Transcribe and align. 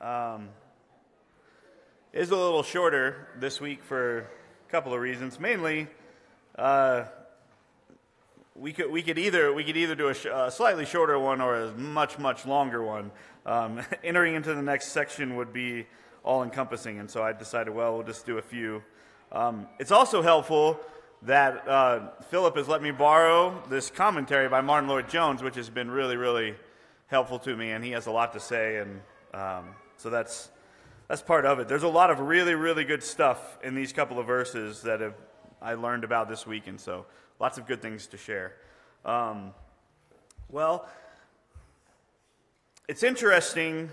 Um, 0.00 0.48
is 2.12 2.30
a 2.30 2.36
little 2.36 2.62
shorter 2.62 3.28
this 3.38 3.60
week 3.60 3.82
for 3.82 4.18
a 4.18 4.70
couple 4.70 4.94
of 4.94 5.00
reasons. 5.00 5.40
Mainly, 5.40 5.88
uh, 6.56 7.04
we 8.54 8.72
could 8.72 8.90
we 8.90 9.02
could 9.02 9.18
either 9.18 9.52
we 9.52 9.64
could 9.64 9.76
either 9.76 9.94
do 9.94 10.08
a, 10.08 10.14
sh- 10.14 10.26
a 10.32 10.50
slightly 10.50 10.84
shorter 10.84 11.18
one 11.18 11.40
or 11.40 11.56
a 11.56 11.72
much 11.72 12.18
much 12.18 12.46
longer 12.46 12.82
one. 12.82 13.10
Um, 13.46 13.80
entering 14.04 14.34
into 14.34 14.54
the 14.54 14.62
next 14.62 14.88
section 14.88 15.36
would 15.36 15.52
be 15.52 15.86
all 16.24 16.42
encompassing, 16.42 16.98
and 16.98 17.10
so 17.10 17.22
I 17.22 17.32
decided, 17.32 17.74
well, 17.74 17.94
we'll 17.94 18.06
just 18.06 18.26
do 18.26 18.38
a 18.38 18.42
few. 18.42 18.82
Um, 19.32 19.66
it's 19.78 19.90
also 19.90 20.22
helpful 20.22 20.78
that 21.22 21.66
uh, 21.68 22.10
Philip 22.30 22.56
has 22.56 22.68
let 22.68 22.82
me 22.82 22.90
borrow 22.90 23.62
this 23.68 23.90
commentary 23.90 24.48
by 24.48 24.60
Martyn 24.60 24.88
Lloyd-Jones, 24.88 25.42
which 25.42 25.56
has 25.56 25.70
been 25.70 25.90
really 25.90 26.16
really 26.16 26.54
helpful 27.08 27.38
to 27.40 27.56
me, 27.56 27.70
and 27.70 27.84
he 27.84 27.90
has 27.90 28.06
a 28.06 28.10
lot 28.10 28.32
to 28.32 28.40
say, 28.40 28.78
and 28.78 29.00
um, 29.34 29.74
so 29.96 30.10
that's 30.10 30.50
that's 31.08 31.22
part 31.22 31.44
of 31.44 31.58
it. 31.58 31.68
There's 31.68 31.82
a 31.82 31.88
lot 31.88 32.10
of 32.10 32.20
really 32.20 32.54
really 32.54 32.84
good 32.84 33.02
stuff 33.02 33.58
in 33.62 33.74
these 33.74 33.92
couple 33.92 34.18
of 34.18 34.26
verses 34.26 34.82
that 34.82 35.00
have 35.00 35.14
I 35.60 35.74
learned 35.74 36.04
about 36.04 36.28
this 36.28 36.46
week, 36.46 36.66
and 36.66 36.80
so 36.80 37.06
lots 37.40 37.58
of 37.58 37.66
good 37.66 37.80
things 37.80 38.06
to 38.08 38.16
share. 38.16 38.54
Um, 39.04 39.52
well, 40.50 40.86
it's 42.86 43.02
interesting. 43.02 43.88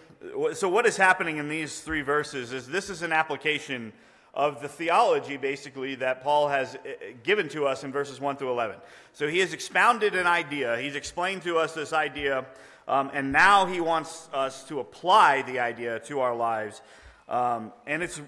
So, 0.54 0.68
what 0.68 0.86
is 0.86 0.98
happening 0.98 1.38
in 1.38 1.48
these 1.48 1.80
three 1.80 2.02
verses 2.02 2.52
is 2.52 2.68
this 2.68 2.90
is 2.90 3.04
an 3.04 3.14
application 3.14 3.94
of 4.34 4.62
the 4.62 4.68
theology, 4.68 5.38
basically, 5.38 5.96
that 5.96 6.24
Paul 6.24 6.50
has 6.50 6.76
eh, 6.76 6.80
eh, 6.86 7.12
given 7.24 7.48
to 7.50 7.66
us 7.66 7.84
in 7.86 7.92
verses 7.92 8.20
1 8.20 8.36
through 8.36 8.52
11. 8.52 8.76
So, 9.14 9.30
he 9.30 9.40
has 9.40 9.54
expounded 9.54 10.14
an 10.14 10.28
idea, 10.28 10.78
he's 10.78 10.96
explained 10.96 11.44
to 11.44 11.58
us 11.58 11.74
this 11.74 11.94
idea, 11.94 12.46
um, 12.88 13.12
and 13.14 13.32
now 13.32 13.66
he 13.66 13.80
wants 13.80 14.30
us 14.34 14.64
to 14.66 14.80
apply 14.80 15.44
the 15.44 15.60
idea 15.60 16.00
to 16.02 16.20
our 16.20 16.36
lives. 16.36 16.82
Um, 17.30 17.72
and 17.88 18.04
it's, 18.04 18.22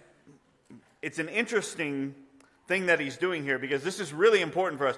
it's 1.01 1.19
an 1.19 1.29
interesting 1.29 2.15
thing 2.67 2.85
that 2.85 2.99
he's 2.99 3.17
doing 3.17 3.43
here 3.43 3.59
because 3.59 3.83
this 3.83 3.99
is 3.99 4.13
really 4.13 4.41
important 4.41 4.79
for 4.79 4.87
us 4.87 4.97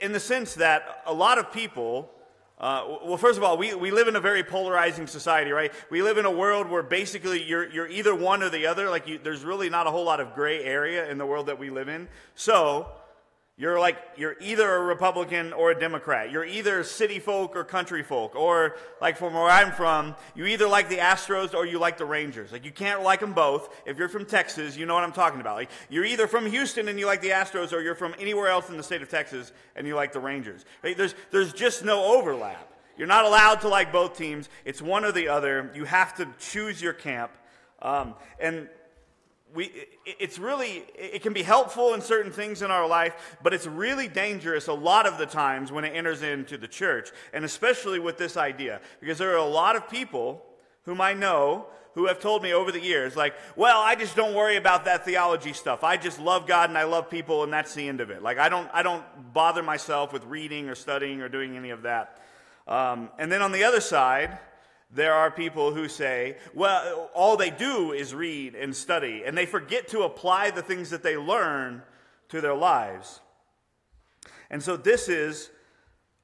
in 0.00 0.12
the 0.12 0.20
sense 0.20 0.54
that 0.54 1.02
a 1.06 1.12
lot 1.12 1.38
of 1.38 1.52
people. 1.52 2.10
Uh, 2.58 2.98
well, 3.04 3.16
first 3.16 3.38
of 3.38 3.42
all, 3.42 3.56
we, 3.56 3.74
we 3.74 3.90
live 3.90 4.06
in 4.06 4.16
a 4.16 4.20
very 4.20 4.44
polarizing 4.44 5.06
society, 5.06 5.50
right? 5.50 5.72
We 5.88 6.02
live 6.02 6.18
in 6.18 6.26
a 6.26 6.30
world 6.30 6.68
where 6.68 6.82
basically 6.82 7.42
you're, 7.42 7.66
you're 7.70 7.88
either 7.88 8.14
one 8.14 8.42
or 8.42 8.50
the 8.50 8.66
other. 8.66 8.90
Like, 8.90 9.08
you, 9.08 9.18
there's 9.18 9.42
really 9.44 9.70
not 9.70 9.86
a 9.86 9.90
whole 9.90 10.04
lot 10.04 10.20
of 10.20 10.34
gray 10.34 10.62
area 10.62 11.10
in 11.10 11.16
the 11.16 11.24
world 11.24 11.46
that 11.46 11.58
we 11.58 11.70
live 11.70 11.88
in. 11.88 12.06
So, 12.34 12.88
you're 13.60 13.78
like, 13.78 13.98
you're 14.16 14.36
either 14.40 14.74
a 14.74 14.80
Republican 14.80 15.52
or 15.52 15.70
a 15.70 15.78
Democrat. 15.78 16.30
You're 16.30 16.46
either 16.46 16.82
city 16.82 17.18
folk 17.18 17.54
or 17.54 17.62
country 17.62 18.02
folk. 18.02 18.34
Or, 18.34 18.76
like 19.02 19.18
from 19.18 19.34
where 19.34 19.50
I'm 19.50 19.70
from, 19.70 20.16
you 20.34 20.46
either 20.46 20.66
like 20.66 20.88
the 20.88 20.96
Astros 20.96 21.52
or 21.52 21.66
you 21.66 21.78
like 21.78 21.98
the 21.98 22.06
Rangers. 22.06 22.52
Like, 22.52 22.64
you 22.64 22.70
can't 22.70 23.02
like 23.02 23.20
them 23.20 23.34
both. 23.34 23.68
If 23.84 23.98
you're 23.98 24.08
from 24.08 24.24
Texas, 24.24 24.78
you 24.78 24.86
know 24.86 24.94
what 24.94 25.04
I'm 25.04 25.12
talking 25.12 25.42
about. 25.42 25.56
Like, 25.56 25.68
you're 25.90 26.06
either 26.06 26.26
from 26.26 26.46
Houston 26.46 26.88
and 26.88 26.98
you 26.98 27.04
like 27.04 27.20
the 27.20 27.28
Astros 27.28 27.74
or 27.74 27.82
you're 27.82 27.94
from 27.94 28.14
anywhere 28.18 28.48
else 28.48 28.70
in 28.70 28.78
the 28.78 28.82
state 28.82 29.02
of 29.02 29.10
Texas 29.10 29.52
and 29.76 29.86
you 29.86 29.94
like 29.94 30.14
the 30.14 30.20
Rangers. 30.20 30.64
Right? 30.82 30.96
There's, 30.96 31.14
there's 31.30 31.52
just 31.52 31.84
no 31.84 32.16
overlap. 32.16 32.66
You're 32.96 33.08
not 33.08 33.26
allowed 33.26 33.60
to 33.60 33.68
like 33.68 33.92
both 33.92 34.16
teams. 34.16 34.48
It's 34.64 34.80
one 34.80 35.04
or 35.04 35.12
the 35.12 35.28
other. 35.28 35.70
You 35.74 35.84
have 35.84 36.14
to 36.16 36.26
choose 36.38 36.80
your 36.80 36.94
camp. 36.94 37.30
Um, 37.82 38.14
and 38.40 38.70
we, 39.54 39.72
it's 40.04 40.38
really, 40.38 40.84
it 40.94 41.22
can 41.22 41.32
be 41.32 41.42
helpful 41.42 41.94
in 41.94 42.00
certain 42.00 42.32
things 42.32 42.62
in 42.62 42.70
our 42.70 42.86
life, 42.86 43.36
but 43.42 43.52
it's 43.52 43.66
really 43.66 44.08
dangerous 44.08 44.68
a 44.68 44.72
lot 44.72 45.06
of 45.06 45.18
the 45.18 45.26
times 45.26 45.72
when 45.72 45.84
it 45.84 45.90
enters 45.90 46.22
into 46.22 46.56
the 46.56 46.68
church, 46.68 47.10
and 47.32 47.44
especially 47.44 47.98
with 47.98 48.18
this 48.18 48.36
idea, 48.36 48.80
because 49.00 49.18
there 49.18 49.32
are 49.32 49.38
a 49.38 49.44
lot 49.44 49.76
of 49.76 49.88
people 49.88 50.44
whom 50.84 51.00
I 51.00 51.12
know 51.14 51.66
who 51.94 52.06
have 52.06 52.20
told 52.20 52.42
me 52.42 52.54
over 52.54 52.70
the 52.70 52.80
years, 52.80 53.16
like, 53.16 53.34
well, 53.56 53.80
I 53.80 53.96
just 53.96 54.14
don't 54.14 54.34
worry 54.34 54.56
about 54.56 54.84
that 54.84 55.04
theology 55.04 55.52
stuff. 55.52 55.82
I 55.82 55.96
just 55.96 56.20
love 56.20 56.46
God 56.46 56.68
and 56.68 56.78
I 56.78 56.84
love 56.84 57.10
people, 57.10 57.42
and 57.42 57.52
that's 57.52 57.74
the 57.74 57.88
end 57.88 58.00
of 58.00 58.10
it. 58.10 58.22
Like, 58.22 58.38
I 58.38 58.48
don't, 58.48 58.70
I 58.72 58.84
don't 58.84 59.04
bother 59.32 59.62
myself 59.62 60.12
with 60.12 60.24
reading 60.24 60.68
or 60.68 60.76
studying 60.76 61.20
or 61.20 61.28
doing 61.28 61.56
any 61.56 61.70
of 61.70 61.82
that. 61.82 62.20
Um, 62.68 63.10
and 63.18 63.30
then 63.32 63.42
on 63.42 63.50
the 63.50 63.64
other 63.64 63.80
side, 63.80 64.38
there 64.92 65.14
are 65.14 65.30
people 65.30 65.72
who 65.72 65.88
say, 65.88 66.36
well, 66.52 67.10
all 67.14 67.36
they 67.36 67.50
do 67.50 67.92
is 67.92 68.14
read 68.14 68.54
and 68.54 68.74
study, 68.74 69.22
and 69.24 69.36
they 69.36 69.46
forget 69.46 69.88
to 69.88 70.02
apply 70.02 70.50
the 70.50 70.62
things 70.62 70.90
that 70.90 71.02
they 71.02 71.16
learn 71.16 71.82
to 72.28 72.40
their 72.40 72.54
lives. 72.54 73.20
And 74.50 74.62
so, 74.62 74.76
this 74.76 75.08
is 75.08 75.50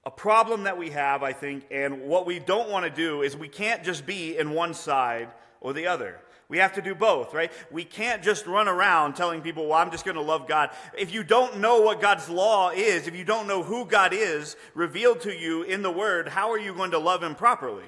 a 0.05 0.11
problem 0.11 0.65
that 0.65 0.79
we 0.79 0.91
have, 0.91 1.23
I 1.23 1.33
think, 1.33 1.65
and 1.71 2.03
what 2.03 2.27
we 2.27 2.39
don't 2.39 2.71
want 2.71 2.85
to 2.85 2.91
do 2.91 3.23
is 3.23 3.37
we 3.37 3.49
can't 3.49 3.85
just 3.85 4.07
be 4.07 4.37
in 4.37 4.51
one 4.51 4.75
side 4.75 5.29
or 5.61 5.73
the 5.73 5.87
other. 5.87 6.21
We 6.49 6.59
have 6.59 6.75
to 6.75 6.83
do 6.83 6.95
both, 6.95 7.35
right? 7.35 7.51
We 7.73 7.85
can't 7.85 8.23
just 8.23 8.47
run 8.47 8.69
around 8.69 9.15
telling 9.15 9.43
people, 9.43 9.67
well, 9.67 9.79
I'm 9.79 9.91
just 9.91 10.05
going 10.05 10.17
to 10.17 10.23
love 10.23 10.47
God. 10.47 10.71
If 10.97 11.13
you 11.13 11.25
don't 11.25 11.59
know 11.59 11.81
what 11.81 12.01
God's 12.01 12.29
law 12.29 12.71
is, 12.71 13.09
if 13.09 13.17
you 13.17 13.25
don't 13.25 13.49
know 13.49 13.65
who 13.65 13.85
God 13.85 14.13
is 14.13 14.57
revealed 14.75 15.23
to 15.23 15.37
you 15.37 15.63
in 15.63 15.83
the 15.83 15.91
Word, 15.91 16.29
how 16.29 16.53
are 16.53 16.59
you 16.59 16.73
going 16.73 16.93
to 16.93 16.99
love 16.99 17.23
Him 17.23 17.35
properly? 17.35 17.87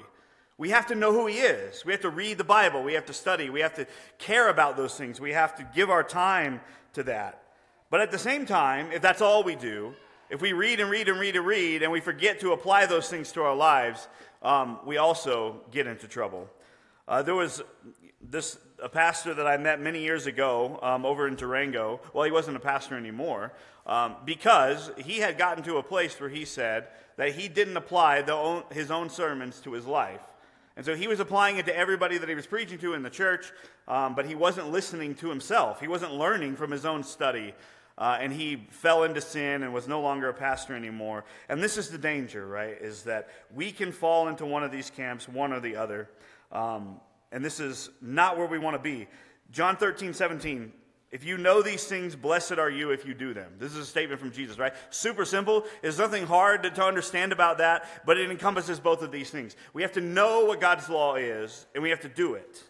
We 0.59 0.71
have 0.71 0.87
to 0.87 0.95
know 0.95 1.13
who 1.13 1.25
He 1.27 1.37
is. 1.37 1.85
We 1.85 1.93
have 1.93 2.01
to 2.01 2.09
read 2.09 2.37
the 2.37 2.43
Bible. 2.43 2.83
We 2.83 2.93
have 2.93 3.05
to 3.05 3.13
study. 3.13 3.49
We 3.49 3.61
have 3.61 3.73
to 3.75 3.87
care 4.17 4.49
about 4.49 4.75
those 4.75 4.93
things. 4.93 5.19
We 5.19 5.31
have 5.31 5.55
to 5.55 5.65
give 5.73 5.89
our 5.89 6.03
time 6.03 6.59
to 6.93 7.03
that. 7.03 7.41
But 7.89 8.01
at 8.01 8.11
the 8.11 8.19
same 8.19 8.45
time, 8.45 8.91
if 8.91 9.01
that's 9.01 9.21
all 9.21 9.41
we 9.41 9.55
do, 9.55 9.93
if 10.29 10.41
we 10.41 10.51
read 10.51 10.81
and 10.81 10.91
read 10.91 11.07
and 11.07 11.17
read 11.17 11.37
and 11.37 11.45
read 11.45 11.81
and 11.81 11.91
we 11.93 12.01
forget 12.01 12.41
to 12.41 12.51
apply 12.51 12.87
those 12.87 13.07
things 13.07 13.31
to 13.31 13.41
our 13.41 13.55
lives, 13.55 14.09
um, 14.43 14.79
we 14.85 14.97
also 14.97 15.61
get 15.71 15.87
into 15.87 16.09
trouble. 16.09 16.49
Uh, 17.07 17.21
there 17.21 17.35
was 17.35 17.63
this 18.21 18.57
a 18.83 18.89
pastor 18.89 19.33
that 19.33 19.47
I 19.47 19.55
met 19.55 19.79
many 19.79 20.01
years 20.01 20.27
ago 20.27 20.77
um, 20.81 21.05
over 21.05 21.25
in 21.25 21.35
Durango. 21.35 22.01
Well, 22.13 22.25
he 22.25 22.31
wasn't 22.31 22.57
a 22.57 22.59
pastor 22.59 22.97
anymore 22.97 23.53
um, 23.87 24.17
because 24.25 24.91
he 24.97 25.19
had 25.19 25.37
gotten 25.37 25.63
to 25.63 25.77
a 25.77 25.83
place 25.83 26.19
where 26.19 26.29
he 26.29 26.43
said 26.43 26.87
that 27.15 27.33
he 27.33 27.47
didn't 27.47 27.77
apply 27.77 28.23
own, 28.23 28.63
his 28.71 28.91
own 28.91 29.09
sermons 29.09 29.61
to 29.61 29.71
his 29.71 29.85
life. 29.85 30.19
And 30.79 30.85
so 30.85 30.95
he 30.95 31.09
was 31.09 31.19
applying 31.19 31.57
it 31.57 31.65
to 31.65 31.75
everybody 31.75 32.17
that 32.19 32.29
he 32.29 32.35
was 32.35 32.47
preaching 32.47 32.77
to 32.77 32.93
in 32.93 33.03
the 33.03 33.09
church, 33.09 33.51
um, 33.85 34.15
but 34.15 34.25
he 34.25 34.33
wasn't 34.33 34.71
listening 34.71 35.13
to 35.15 35.27
himself. 35.27 35.81
He 35.81 35.89
wasn't 35.89 36.13
learning 36.13 36.55
from 36.55 36.71
his 36.71 36.85
own 36.85 37.03
study. 37.03 37.53
Uh, 37.97 38.17
and 38.21 38.31
he 38.31 38.65
fell 38.69 39.03
into 39.03 39.19
sin 39.19 39.63
and 39.63 39.73
was 39.73 39.89
no 39.89 39.99
longer 39.99 40.29
a 40.29 40.33
pastor 40.33 40.77
anymore. 40.77 41.25
And 41.49 41.61
this 41.61 41.77
is 41.77 41.89
the 41.89 41.97
danger, 41.97 42.47
right? 42.47 42.77
Is 42.79 43.03
that 43.03 43.27
we 43.53 43.73
can 43.73 43.91
fall 43.91 44.29
into 44.29 44.45
one 44.45 44.63
of 44.63 44.71
these 44.71 44.89
camps, 44.89 45.27
one 45.27 45.51
or 45.51 45.59
the 45.59 45.75
other. 45.75 46.09
Um, 46.49 47.01
and 47.33 47.43
this 47.43 47.59
is 47.59 47.89
not 48.01 48.37
where 48.37 48.47
we 48.47 48.57
want 48.57 48.77
to 48.77 48.81
be. 48.81 49.09
John 49.51 49.75
13, 49.75 50.13
17 50.13 50.71
if 51.11 51.23
you 51.23 51.37
know 51.37 51.63
these 51.63 51.85
things, 51.85 52.15
blessed 52.15 52.59
are 52.59 52.69
you 52.69 52.91
if 52.91 53.05
you 53.05 53.15
do 53.15 53.33
them. 53.33 53.53
This 53.57 53.71
is 53.71 53.77
a 53.79 53.85
statement 53.85 54.19
from 54.19 54.31
Jesus, 54.31 54.59
right? 54.59 54.73
Super 54.91 55.25
simple. 55.25 55.63
There's 55.81 55.97
nothing 55.97 56.27
hard 56.27 56.63
to, 56.63 56.69
to, 56.69 56.83
understand 56.83 57.31
about 57.31 57.57
that, 57.57 57.85
but 58.05 58.17
it 58.17 58.29
encompasses 58.29 58.79
both 58.79 59.01
of 59.01 59.11
these 59.11 59.31
things. 59.31 59.55
We 59.73 59.81
have 59.81 59.93
to 59.93 60.01
know 60.01 60.45
what 60.45 60.61
God's 60.61 60.87
law 60.87 61.15
is, 61.15 61.65
and 61.73 61.81
we 61.81 61.89
have 61.89 62.01
to 62.01 62.09
do 62.09 62.35
it. 62.35 62.63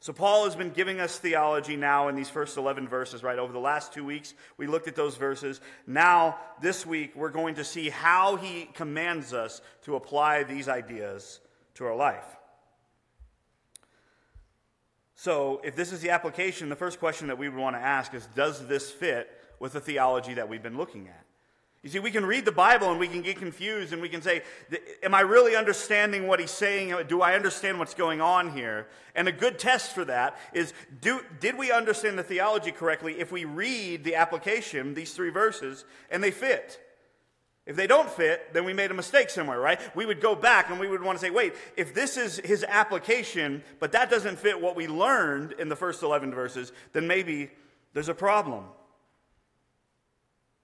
So, 0.00 0.12
Paul 0.12 0.46
has 0.46 0.56
been 0.56 0.70
giving 0.70 1.00
us 1.00 1.18
theology 1.18 1.76
now 1.76 2.08
in 2.08 2.16
these 2.16 2.30
first 2.30 2.56
11 2.56 2.88
verses, 2.88 3.22
right? 3.22 3.38
Over 3.38 3.52
the 3.52 3.60
last 3.60 3.92
two 3.92 4.04
weeks, 4.04 4.32
we 4.56 4.66
looked 4.66 4.88
at 4.88 4.96
those 4.96 5.16
verses. 5.16 5.60
Now, 5.86 6.38
this 6.60 6.84
week, 6.86 7.14
we're 7.14 7.30
going 7.30 7.56
to 7.56 7.64
see 7.64 7.90
how 7.90 8.36
he 8.36 8.68
commands 8.74 9.32
us 9.34 9.60
to 9.82 9.96
apply 9.96 10.44
these 10.44 10.66
ideas 10.66 11.40
to 11.74 11.84
our 11.84 11.94
life. 11.94 12.24
So, 15.22 15.60
if 15.62 15.76
this 15.76 15.92
is 15.92 16.00
the 16.00 16.10
application, 16.10 16.68
the 16.68 16.74
first 16.74 16.98
question 16.98 17.28
that 17.28 17.38
we 17.38 17.48
would 17.48 17.56
want 17.56 17.76
to 17.76 17.80
ask 17.80 18.12
is 18.12 18.26
Does 18.34 18.66
this 18.66 18.90
fit 18.90 19.30
with 19.60 19.72
the 19.72 19.78
theology 19.78 20.34
that 20.34 20.48
we've 20.48 20.64
been 20.64 20.76
looking 20.76 21.06
at? 21.06 21.24
You 21.84 21.90
see, 21.90 22.00
we 22.00 22.10
can 22.10 22.26
read 22.26 22.44
the 22.44 22.50
Bible 22.50 22.90
and 22.90 22.98
we 22.98 23.06
can 23.06 23.22
get 23.22 23.36
confused 23.36 23.92
and 23.92 24.02
we 24.02 24.08
can 24.08 24.20
say, 24.20 24.42
Am 25.00 25.14
I 25.14 25.20
really 25.20 25.54
understanding 25.54 26.26
what 26.26 26.40
he's 26.40 26.50
saying? 26.50 26.92
Do 27.06 27.22
I 27.22 27.36
understand 27.36 27.78
what's 27.78 27.94
going 27.94 28.20
on 28.20 28.50
here? 28.50 28.88
And 29.14 29.28
a 29.28 29.32
good 29.32 29.60
test 29.60 29.92
for 29.92 30.04
that 30.06 30.36
is 30.52 30.74
do, 31.00 31.20
Did 31.38 31.56
we 31.56 31.70
understand 31.70 32.18
the 32.18 32.24
theology 32.24 32.72
correctly 32.72 33.20
if 33.20 33.30
we 33.30 33.44
read 33.44 34.02
the 34.02 34.16
application, 34.16 34.92
these 34.92 35.14
three 35.14 35.30
verses, 35.30 35.84
and 36.10 36.20
they 36.20 36.32
fit? 36.32 36.80
If 37.64 37.76
they 37.76 37.86
don't 37.86 38.10
fit, 38.10 38.52
then 38.52 38.64
we 38.64 38.72
made 38.72 38.90
a 38.90 38.94
mistake 38.94 39.30
somewhere, 39.30 39.60
right? 39.60 39.80
We 39.94 40.04
would 40.04 40.20
go 40.20 40.34
back 40.34 40.70
and 40.70 40.80
we 40.80 40.88
would 40.88 41.02
want 41.02 41.18
to 41.18 41.24
say, 41.24 41.30
wait, 41.30 41.54
if 41.76 41.94
this 41.94 42.16
is 42.16 42.38
his 42.38 42.64
application, 42.64 43.62
but 43.78 43.92
that 43.92 44.10
doesn't 44.10 44.40
fit 44.40 44.60
what 44.60 44.74
we 44.74 44.88
learned 44.88 45.52
in 45.52 45.68
the 45.68 45.76
first 45.76 46.02
11 46.02 46.34
verses, 46.34 46.72
then 46.92 47.06
maybe 47.06 47.50
there's 47.94 48.08
a 48.08 48.14
problem. 48.14 48.64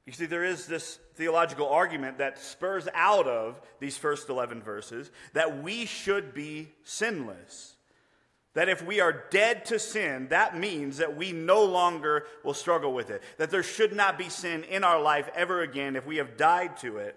You 0.07 0.13
see, 0.13 0.27
there 0.27 0.45
is 0.45 0.67
this 0.67 0.99
theological 1.15 1.69
argument 1.69 2.19
that 2.19 2.39
spurs 2.39 2.89
out 2.95 3.29
of 3.29 3.61
these 3.79 3.97
first 3.97 4.29
11 4.29 4.63
verses 4.63 5.11
that 5.35 5.63
we 5.63 5.85
should 5.85 6.35
be 6.35 6.71
sinless. 6.83 7.75
That 8.59 8.69
if 8.69 8.85
we 8.85 8.99
are 8.99 9.13
dead 9.31 9.67
to 9.67 9.79
sin, 9.79 10.27
that 10.31 10.59
means 10.59 10.97
that 10.97 11.17
we 11.17 11.31
no 11.31 11.63
longer 11.63 12.27
will 12.43 12.55
struggle 12.55 12.93
with 12.93 13.09
it. 13.09 13.23
That 13.37 13.53
there 13.53 13.63
should 13.63 13.95
not 13.95 14.19
be 14.19 14.29
sin 14.29 14.65
in 14.65 14.83
our 14.83 15.01
life 15.01 15.31
ever 15.37 15.63
again 15.63 15.95
if 15.95 16.05
we 16.05 16.17
have 16.17 16.37
died 16.37 16.77
to 16.79 16.97
it. 16.97 17.15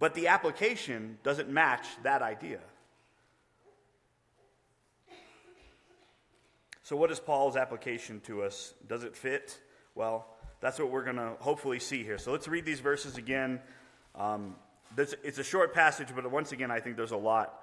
But 0.00 0.14
the 0.14 0.26
application 0.26 1.18
doesn't 1.22 1.48
match 1.48 1.86
that 2.02 2.20
idea. 2.20 2.58
So, 6.82 6.96
what 6.96 7.12
is 7.12 7.20
Paul's 7.20 7.56
application 7.56 8.18
to 8.22 8.42
us? 8.42 8.74
Does 8.88 9.04
it 9.04 9.14
fit? 9.14 9.56
Well, 9.94 10.26
that's 10.60 10.80
what 10.80 10.90
we're 10.90 11.04
going 11.04 11.14
to 11.14 11.34
hopefully 11.38 11.78
see 11.78 12.02
here. 12.02 12.18
So, 12.18 12.32
let's 12.32 12.48
read 12.48 12.64
these 12.64 12.80
verses 12.80 13.16
again. 13.18 13.60
Um, 14.16 14.56
it's 14.96 15.38
a 15.38 15.44
short 15.44 15.72
passage, 15.72 16.08
but 16.12 16.28
once 16.28 16.50
again, 16.50 16.72
I 16.72 16.80
think 16.80 16.96
there's 16.96 17.12
a 17.12 17.16
lot 17.16 17.59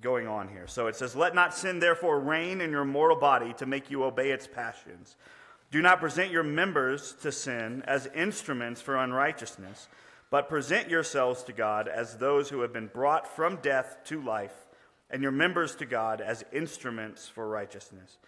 going 0.00 0.26
on 0.26 0.48
here. 0.48 0.66
So 0.66 0.86
it 0.86 0.96
says, 0.96 1.14
Let 1.14 1.34
not 1.34 1.54
sin 1.54 1.78
therefore 1.78 2.20
reign 2.20 2.60
in 2.60 2.70
your 2.70 2.84
mortal 2.84 3.16
body 3.16 3.52
to 3.54 3.66
make 3.66 3.90
you 3.90 4.04
obey 4.04 4.30
its 4.30 4.46
passions. 4.46 5.16
Do 5.70 5.80
not 5.80 6.00
present 6.00 6.32
your 6.32 6.42
members 6.42 7.14
to 7.22 7.30
sin 7.30 7.82
as 7.86 8.08
instruments 8.14 8.80
for 8.80 8.96
unrighteousness, 8.96 9.88
but 10.30 10.48
present 10.48 10.88
yourselves 10.88 11.42
to 11.44 11.52
God 11.52 11.86
as 11.88 12.16
those 12.16 12.48
who 12.48 12.60
have 12.60 12.72
been 12.72 12.88
brought 12.88 13.26
from 13.26 13.56
death 13.56 13.98
to 14.06 14.20
life, 14.20 14.66
and 15.10 15.22
your 15.22 15.32
members 15.32 15.74
to 15.76 15.86
God 15.86 16.20
as 16.20 16.44
instruments 16.52 17.28
for 17.28 17.48
righteousness. 17.48 18.18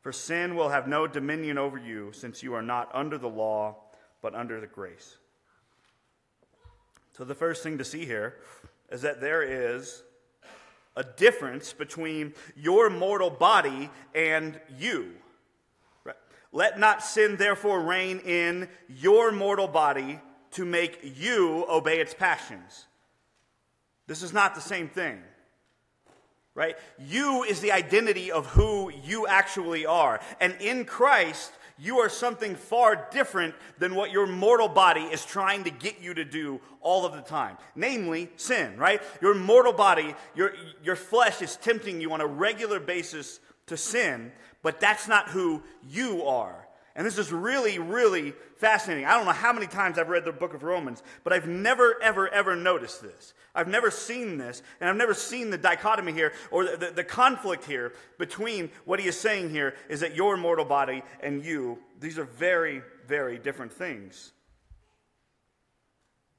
For 0.00 0.12
sin 0.12 0.56
will 0.56 0.68
have 0.68 0.88
no 0.88 1.06
dominion 1.06 1.58
over 1.58 1.78
you, 1.78 2.12
since 2.12 2.42
you 2.42 2.54
are 2.54 2.62
not 2.62 2.90
under 2.92 3.18
the 3.18 3.28
law, 3.28 3.76
but 4.20 4.34
under 4.34 4.60
the 4.60 4.66
grace. 4.66 5.16
So, 7.16 7.24
the 7.24 7.34
first 7.34 7.62
thing 7.62 7.78
to 7.78 7.84
see 7.84 8.06
here 8.06 8.36
is 8.90 9.02
that 9.02 9.20
there 9.20 9.42
is 9.42 10.02
a 10.96 11.04
difference 11.04 11.72
between 11.72 12.34
your 12.56 12.90
mortal 12.90 13.30
body 13.30 13.90
and 14.14 14.60
you. 14.78 15.12
Let 16.52 16.78
not 16.78 17.02
sin 17.02 17.36
therefore 17.36 17.80
reign 17.80 18.18
in 18.18 18.68
your 18.88 19.32
mortal 19.32 19.66
body 19.68 20.20
to 20.52 20.66
make 20.66 21.00
you 21.16 21.64
obey 21.68 21.98
its 21.98 22.12
passions. 22.12 22.86
This 24.06 24.22
is 24.22 24.34
not 24.34 24.54
the 24.54 24.60
same 24.60 24.88
thing. 24.88 25.18
Right? 26.54 26.76
You 26.98 27.44
is 27.44 27.60
the 27.60 27.72
identity 27.72 28.30
of 28.30 28.44
who 28.48 28.92
you 29.04 29.26
actually 29.26 29.86
are. 29.86 30.20
And 30.38 30.54
in 30.60 30.84
Christ, 30.84 31.50
you 31.78 31.98
are 31.98 32.08
something 32.08 32.54
far 32.54 33.08
different 33.10 33.54
than 33.78 33.94
what 33.94 34.10
your 34.10 34.26
mortal 34.26 34.68
body 34.68 35.02
is 35.02 35.24
trying 35.24 35.64
to 35.64 35.70
get 35.70 36.00
you 36.00 36.14
to 36.14 36.24
do 36.24 36.60
all 36.80 37.04
of 37.04 37.12
the 37.12 37.20
time. 37.20 37.56
Namely, 37.74 38.30
sin, 38.36 38.76
right? 38.76 39.02
Your 39.20 39.34
mortal 39.34 39.72
body, 39.72 40.14
your, 40.34 40.54
your 40.82 40.96
flesh 40.96 41.42
is 41.42 41.56
tempting 41.56 42.00
you 42.00 42.12
on 42.12 42.20
a 42.20 42.26
regular 42.26 42.80
basis 42.80 43.40
to 43.66 43.76
sin, 43.76 44.32
but 44.62 44.80
that's 44.80 45.08
not 45.08 45.28
who 45.28 45.62
you 45.88 46.24
are. 46.24 46.66
And 46.94 47.06
this 47.06 47.16
is 47.16 47.32
really, 47.32 47.78
really 47.78 48.34
fascinating. 48.56 49.06
I 49.06 49.12
don't 49.12 49.24
know 49.24 49.32
how 49.32 49.52
many 49.52 49.66
times 49.66 49.98
I've 49.98 50.10
read 50.10 50.26
the 50.26 50.32
book 50.32 50.52
of 50.52 50.62
Romans, 50.62 51.02
but 51.24 51.32
I've 51.32 51.48
never, 51.48 52.00
ever, 52.02 52.28
ever 52.28 52.54
noticed 52.54 53.02
this. 53.02 53.32
I've 53.54 53.68
never 53.68 53.90
seen 53.90 54.36
this, 54.36 54.62
and 54.80 54.90
I've 54.90 54.96
never 54.96 55.14
seen 55.14 55.50
the 55.50 55.58
dichotomy 55.58 56.12
here 56.12 56.32
or 56.50 56.64
the, 56.64 56.76
the, 56.76 56.90
the 56.96 57.04
conflict 57.04 57.64
here 57.64 57.94
between 58.18 58.70
what 58.84 59.00
he 59.00 59.08
is 59.08 59.18
saying 59.18 59.50
here 59.50 59.74
is 59.88 60.00
that 60.00 60.14
your 60.14 60.36
mortal 60.36 60.66
body 60.66 61.02
and 61.22 61.42
you, 61.42 61.78
these 61.98 62.18
are 62.18 62.24
very, 62.24 62.82
very 63.06 63.38
different 63.38 63.72
things. 63.72 64.32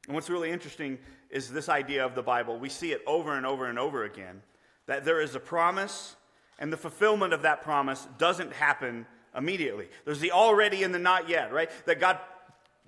And 0.07 0.15
what's 0.15 0.29
really 0.29 0.51
interesting 0.51 0.99
is 1.31 1.49
this 1.49 1.69
idea 1.69 2.06
of 2.06 2.13
the 2.13 2.21
Bible. 2.21 2.59
We 2.59 2.69
see 2.69 2.91
it 2.91 3.01
over 3.07 3.35
and 3.35 3.45
over 3.45 3.65
and 3.65 3.79
over 3.79 4.03
again 4.03 4.44
that 4.85 5.06
there 5.06 5.21
is 5.21 5.33
a 5.33 5.39
promise, 5.39 6.15
and 6.59 6.71
the 6.71 6.77
fulfillment 6.77 7.33
of 7.33 7.41
that 7.41 7.63
promise 7.63 8.07
doesn't 8.17 8.53
happen 8.53 9.07
immediately. 9.35 9.88
There's 10.06 10.19
the 10.19 10.31
already 10.31 10.83
and 10.83 10.94
the 10.94 11.00
not 11.00 11.30
yet, 11.30 11.51
right? 11.51 11.69
That 11.85 12.00
God 12.00 12.19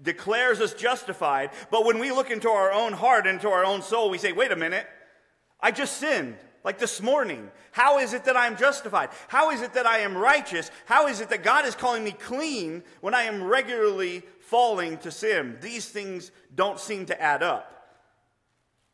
declares 0.02 0.62
us 0.62 0.74
justified, 0.74 1.52
but 1.72 1.86
when 1.86 2.00
we 2.00 2.12
look 2.12 2.32
into 2.32 2.50
our 2.50 2.72
own 2.72 2.94
heart, 2.94 3.28
into 3.28 3.50
our 3.50 3.64
own 3.64 3.82
soul, 3.82 4.10
we 4.10 4.18
say, 4.18 4.32
wait 4.32 4.52
a 4.52 4.56
minute, 4.56 4.86
I 5.60 5.72
just 5.72 5.98
sinned. 5.98 6.38
Like 6.64 6.80
this 6.80 7.00
morning, 7.00 7.52
how 7.72 8.00
is 8.00 8.14
it 8.14 8.26
that 8.26 8.36
I 8.36 8.48
am 8.48 8.58
justified? 8.58 9.10
How 9.28 9.52
is 9.52 9.62
it 9.62 9.76
that 9.76 9.86
I 9.86 10.00
am 10.00 10.18
righteous? 10.18 10.72
How 10.86 11.08
is 11.08 11.22
it 11.22 11.30
that 11.30 11.44
God 11.44 11.66
is 11.66 11.76
calling 11.76 12.04
me 12.04 12.12
clean 12.12 12.84
when 13.02 13.14
I 13.14 13.24
am 13.24 13.44
regularly 13.44 14.24
falling 14.40 14.98
to 15.00 15.12
sin? 15.12 15.58
These 15.62 15.88
things 15.90 16.32
don't 16.56 16.80
seem 16.80 17.06
to 17.06 17.22
add 17.22 17.44
up. 17.44 17.75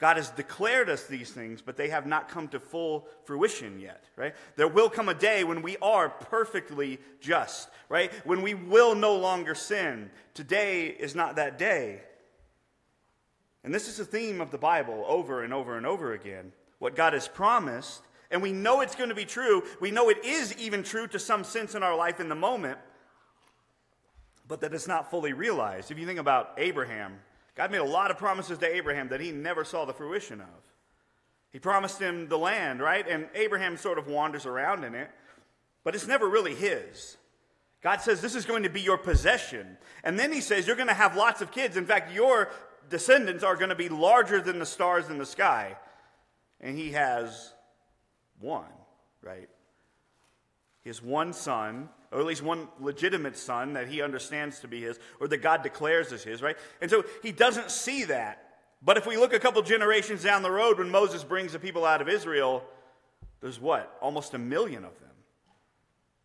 God 0.01 0.17
has 0.17 0.31
declared 0.31 0.89
us 0.89 1.05
these 1.05 1.29
things, 1.29 1.61
but 1.61 1.77
they 1.77 1.89
have 1.89 2.07
not 2.07 2.27
come 2.27 2.47
to 2.49 2.59
full 2.59 3.07
fruition 3.25 3.79
yet, 3.79 4.03
right? 4.15 4.33
There 4.55 4.67
will 4.67 4.89
come 4.89 5.09
a 5.09 5.13
day 5.13 5.43
when 5.43 5.61
we 5.61 5.77
are 5.77 6.09
perfectly 6.09 6.97
just, 7.19 7.69
right? 7.87 8.11
When 8.25 8.41
we 8.41 8.55
will 8.55 8.95
no 8.95 9.15
longer 9.15 9.53
sin. 9.53 10.09
Today 10.33 10.87
is 10.87 11.13
not 11.13 11.35
that 11.35 11.59
day. 11.59 12.01
And 13.63 13.71
this 13.71 13.87
is 13.87 13.99
a 13.99 14.05
theme 14.05 14.41
of 14.41 14.49
the 14.49 14.57
Bible 14.57 15.05
over 15.07 15.43
and 15.43 15.53
over 15.53 15.77
and 15.77 15.85
over 15.85 16.13
again. 16.13 16.51
What 16.79 16.95
God 16.95 17.13
has 17.13 17.27
promised, 17.27 18.01
and 18.31 18.41
we 18.41 18.51
know 18.51 18.81
it's 18.81 18.95
going 18.95 19.09
to 19.09 19.15
be 19.15 19.25
true. 19.25 19.61
We 19.79 19.91
know 19.91 20.09
it 20.09 20.25
is 20.25 20.57
even 20.57 20.81
true 20.81 21.05
to 21.09 21.19
some 21.19 21.43
sense 21.43 21.75
in 21.75 21.83
our 21.83 21.95
life 21.95 22.19
in 22.19 22.27
the 22.27 22.33
moment, 22.33 22.79
but 24.47 24.61
that 24.61 24.73
it's 24.73 24.87
not 24.87 25.11
fully 25.11 25.33
realized. 25.33 25.91
If 25.91 25.99
you 25.99 26.07
think 26.07 26.17
about 26.17 26.53
Abraham, 26.57 27.19
God 27.55 27.71
made 27.71 27.79
a 27.79 27.83
lot 27.83 28.11
of 28.11 28.17
promises 28.17 28.57
to 28.59 28.75
Abraham 28.75 29.09
that 29.09 29.19
he 29.19 29.31
never 29.31 29.63
saw 29.63 29.85
the 29.85 29.93
fruition 29.93 30.41
of. 30.41 30.47
He 31.51 31.59
promised 31.59 31.99
him 31.99 32.29
the 32.29 32.37
land, 32.37 32.79
right? 32.79 33.05
And 33.07 33.27
Abraham 33.35 33.75
sort 33.75 33.97
of 33.97 34.07
wanders 34.07 34.45
around 34.45 34.83
in 34.83 34.95
it, 34.95 35.11
but 35.83 35.95
it's 35.95 36.07
never 36.07 36.29
really 36.29 36.55
his. 36.55 37.17
God 37.81 38.01
says, 38.01 38.21
This 38.21 38.35
is 38.35 38.45
going 38.45 38.63
to 38.63 38.69
be 38.69 38.81
your 38.81 38.97
possession. 38.97 39.77
And 40.03 40.17
then 40.17 40.31
he 40.31 40.39
says, 40.39 40.65
You're 40.65 40.75
going 40.75 40.87
to 40.87 40.93
have 40.93 41.15
lots 41.15 41.41
of 41.41 41.51
kids. 41.51 41.75
In 41.75 41.85
fact, 41.85 42.13
your 42.13 42.49
descendants 42.89 43.43
are 43.43 43.55
going 43.55 43.69
to 43.69 43.75
be 43.75 43.89
larger 43.89 44.39
than 44.39 44.59
the 44.59 44.65
stars 44.65 45.09
in 45.09 45.17
the 45.17 45.25
sky. 45.25 45.75
And 46.61 46.77
he 46.77 46.91
has 46.91 47.53
one, 48.39 48.63
right? 49.21 49.49
He 50.83 50.89
has 50.89 51.01
one 51.01 51.33
son 51.33 51.89
or 52.11 52.19
at 52.19 52.25
least 52.25 52.41
one 52.41 52.67
legitimate 52.79 53.37
son 53.37 53.73
that 53.73 53.87
he 53.87 54.01
understands 54.01 54.59
to 54.59 54.67
be 54.67 54.81
his, 54.81 54.99
or 55.19 55.27
that 55.27 55.37
God 55.37 55.63
declares 55.63 56.11
as 56.11 56.23
his, 56.23 56.41
right? 56.41 56.57
And 56.81 56.91
so 56.91 57.05
he 57.23 57.31
doesn't 57.31 57.71
see 57.71 58.03
that. 58.05 58.47
But 58.81 58.97
if 58.97 59.05
we 59.05 59.17
look 59.17 59.33
a 59.33 59.39
couple 59.39 59.61
generations 59.61 60.23
down 60.23 60.43
the 60.43 60.51
road 60.51 60.79
when 60.79 60.89
Moses 60.89 61.23
brings 61.23 61.53
the 61.53 61.59
people 61.59 61.85
out 61.85 62.01
of 62.01 62.09
Israel, 62.09 62.63
there's 63.39 63.59
what? 63.59 63.95
Almost 64.01 64.33
a 64.33 64.39
million 64.39 64.83
of 64.83 64.99
them. 64.99 65.09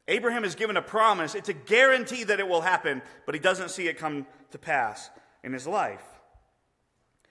Abraham 0.08 0.44
is 0.44 0.54
given 0.54 0.76
a 0.76 0.82
promise. 0.82 1.34
It's 1.34 1.48
a 1.48 1.54
guarantee 1.54 2.24
that 2.24 2.40
it 2.40 2.48
will 2.48 2.60
happen, 2.60 3.02
but 3.24 3.34
he 3.34 3.40
doesn't 3.40 3.70
see 3.70 3.88
it 3.88 3.98
come 3.98 4.26
to 4.52 4.58
pass 4.58 5.10
in 5.42 5.52
his 5.52 5.66
life. 5.66 6.04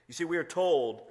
You 0.08 0.14
see, 0.14 0.24
we 0.24 0.36
are 0.36 0.44
told 0.44 1.02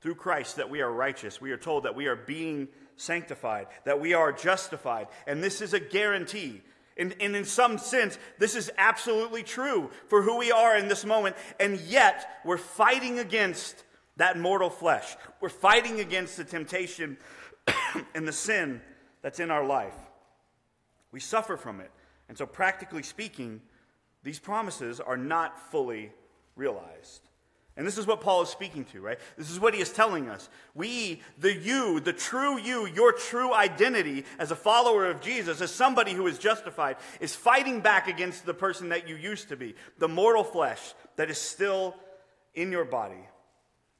through 0.00 0.16
Christ 0.16 0.56
that 0.56 0.70
we 0.70 0.82
are 0.82 0.92
righteous. 0.92 1.40
We 1.40 1.50
are 1.52 1.56
told 1.56 1.84
that 1.84 1.96
we 1.96 2.06
are 2.06 2.16
being 2.16 2.68
sanctified, 2.96 3.66
that 3.84 4.00
we 4.00 4.12
are 4.12 4.32
justified. 4.32 5.08
And 5.26 5.42
this 5.42 5.60
is 5.60 5.72
a 5.72 5.80
guarantee. 5.80 6.62
And, 6.96 7.14
and, 7.20 7.34
in 7.34 7.44
some 7.44 7.78
sense, 7.78 8.18
this 8.38 8.54
is 8.54 8.70
absolutely 8.78 9.42
true 9.42 9.90
for 10.08 10.22
who 10.22 10.38
we 10.38 10.52
are 10.52 10.76
in 10.76 10.86
this 10.86 11.04
moment. 11.04 11.34
And 11.58 11.80
yet, 11.80 12.40
we're 12.44 12.56
fighting 12.56 13.18
against 13.18 13.82
that 14.16 14.38
mortal 14.38 14.70
flesh. 14.70 15.16
We're 15.40 15.48
fighting 15.48 15.98
against 15.98 16.36
the 16.36 16.44
temptation 16.44 17.16
and 18.14 18.28
the 18.28 18.32
sin 18.32 18.80
that's 19.22 19.40
in 19.40 19.50
our 19.50 19.64
life. 19.66 19.96
We 21.10 21.18
suffer 21.18 21.56
from 21.56 21.80
it. 21.80 21.90
And 22.28 22.38
so, 22.38 22.46
practically 22.46 23.02
speaking, 23.02 23.60
these 24.22 24.38
promises 24.38 25.00
are 25.00 25.16
not 25.16 25.70
fully 25.70 26.12
realized. 26.54 27.28
And 27.76 27.84
this 27.84 27.98
is 27.98 28.06
what 28.06 28.20
Paul 28.20 28.42
is 28.42 28.48
speaking 28.48 28.84
to, 28.86 29.00
right? 29.00 29.18
This 29.36 29.50
is 29.50 29.58
what 29.58 29.74
he 29.74 29.80
is 29.80 29.90
telling 29.90 30.28
us. 30.28 30.48
We, 30.74 31.22
the 31.38 31.52
you, 31.52 31.98
the 31.98 32.12
true 32.12 32.56
you, 32.56 32.86
your 32.86 33.12
true 33.12 33.52
identity 33.52 34.24
as 34.38 34.52
a 34.52 34.56
follower 34.56 35.06
of 35.06 35.20
Jesus, 35.20 35.60
as 35.60 35.72
somebody 35.72 36.12
who 36.12 36.28
is 36.28 36.38
justified, 36.38 36.96
is 37.18 37.34
fighting 37.34 37.80
back 37.80 38.06
against 38.06 38.46
the 38.46 38.54
person 38.54 38.90
that 38.90 39.08
you 39.08 39.16
used 39.16 39.48
to 39.48 39.56
be, 39.56 39.74
the 39.98 40.06
mortal 40.06 40.44
flesh 40.44 40.94
that 41.16 41.30
is 41.30 41.38
still 41.38 41.96
in 42.54 42.70
your 42.70 42.84
body. 42.84 43.28